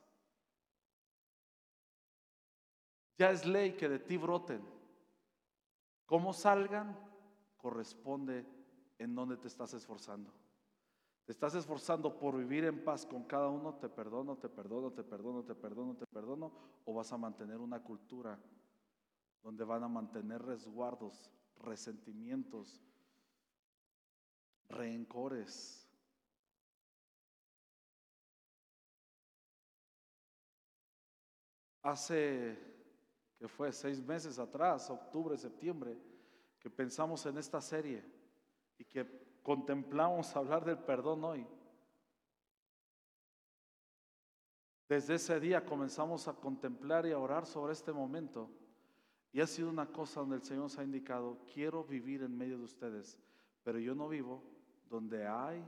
Ya 3.16 3.30
es 3.30 3.46
ley 3.46 3.76
que 3.76 3.88
de 3.88 4.00
ti 4.00 4.16
broten 4.16 4.73
Cómo 6.06 6.32
salgan 6.32 6.98
corresponde 7.56 8.46
en 8.98 9.14
donde 9.14 9.36
te 9.36 9.48
estás 9.48 9.72
esforzando. 9.74 10.32
Te 11.24 11.32
estás 11.32 11.54
esforzando 11.54 12.18
por 12.18 12.36
vivir 12.36 12.64
en 12.64 12.84
paz 12.84 13.06
con 13.06 13.24
cada 13.24 13.48
uno, 13.48 13.74
te 13.76 13.88
perdono, 13.88 14.36
te 14.36 14.50
perdono, 14.50 14.92
te 14.92 15.02
perdono, 15.02 15.42
te 15.42 15.54
perdono, 15.54 15.94
te 15.94 16.06
perdono, 16.06 16.52
o 16.84 16.92
vas 16.92 17.10
a 17.12 17.16
mantener 17.16 17.60
una 17.60 17.82
cultura 17.82 18.38
donde 19.42 19.64
van 19.64 19.82
a 19.84 19.88
mantener 19.88 20.42
resguardos, 20.42 21.30
resentimientos, 21.60 22.82
rencores. 24.68 25.88
Hace 31.82 32.73
que 33.44 33.48
fue 33.48 33.70
seis 33.72 34.02
meses 34.02 34.38
atrás, 34.38 34.88
octubre, 34.88 35.36
septiembre, 35.36 35.98
que 36.58 36.70
pensamos 36.70 37.26
en 37.26 37.36
esta 37.36 37.60
serie 37.60 38.02
y 38.78 38.86
que 38.86 39.06
contemplamos 39.42 40.34
hablar 40.34 40.64
del 40.64 40.78
perdón 40.78 41.22
hoy. 41.24 41.46
Desde 44.88 45.16
ese 45.16 45.38
día 45.40 45.62
comenzamos 45.62 46.26
a 46.26 46.32
contemplar 46.32 47.04
y 47.04 47.12
a 47.12 47.18
orar 47.18 47.44
sobre 47.44 47.74
este 47.74 47.92
momento. 47.92 48.48
Y 49.30 49.42
ha 49.42 49.46
sido 49.46 49.68
una 49.68 49.92
cosa 49.92 50.20
donde 50.20 50.36
el 50.36 50.42
Señor 50.42 50.62
nos 50.62 50.78
ha 50.78 50.82
indicado, 50.82 51.36
quiero 51.52 51.84
vivir 51.84 52.22
en 52.22 52.34
medio 52.34 52.56
de 52.56 52.64
ustedes, 52.64 53.18
pero 53.62 53.78
yo 53.78 53.94
no 53.94 54.08
vivo 54.08 54.42
donde 54.88 55.26
hay 55.26 55.62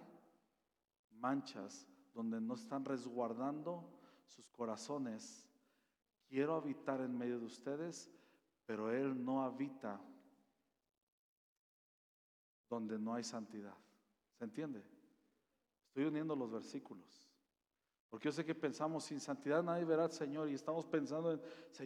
manchas, 1.11 1.87
donde 2.15 2.41
no 2.41 2.55
están 2.55 2.87
resguardando 2.87 3.87
sus 4.25 4.49
corazones 4.49 5.46
quiero 6.29 6.55
habitar 6.55 7.01
en 7.01 7.17
medio 7.17 7.39
de 7.39 7.47
ustedes, 7.47 8.11
pero 8.67 8.93
Él 8.93 9.25
no 9.25 9.43
habita 9.43 10.01
donde 12.69 12.99
no 12.99 13.15
hay 13.15 13.25
santidad. 13.25 13.75
¿Se 14.39 14.45
entiende? 14.45 14.83
Estoy 15.89 16.05
uniendo 16.05 16.37
los 16.37 16.51
versículos. 16.51 17.27
Porque 18.11 18.27
yo 18.29 18.33
sé 18.33 18.45
que 18.45 18.55
pensamos 18.55 19.05
sin 19.05 19.21
santidad 19.21 19.63
nadie 19.63 19.85
verá 19.85 20.05
al 20.05 20.13
Señor 20.13 20.49
y 20.49 20.55
estamos 20.55 20.87
pensando 20.87 21.33
en, 21.33 21.41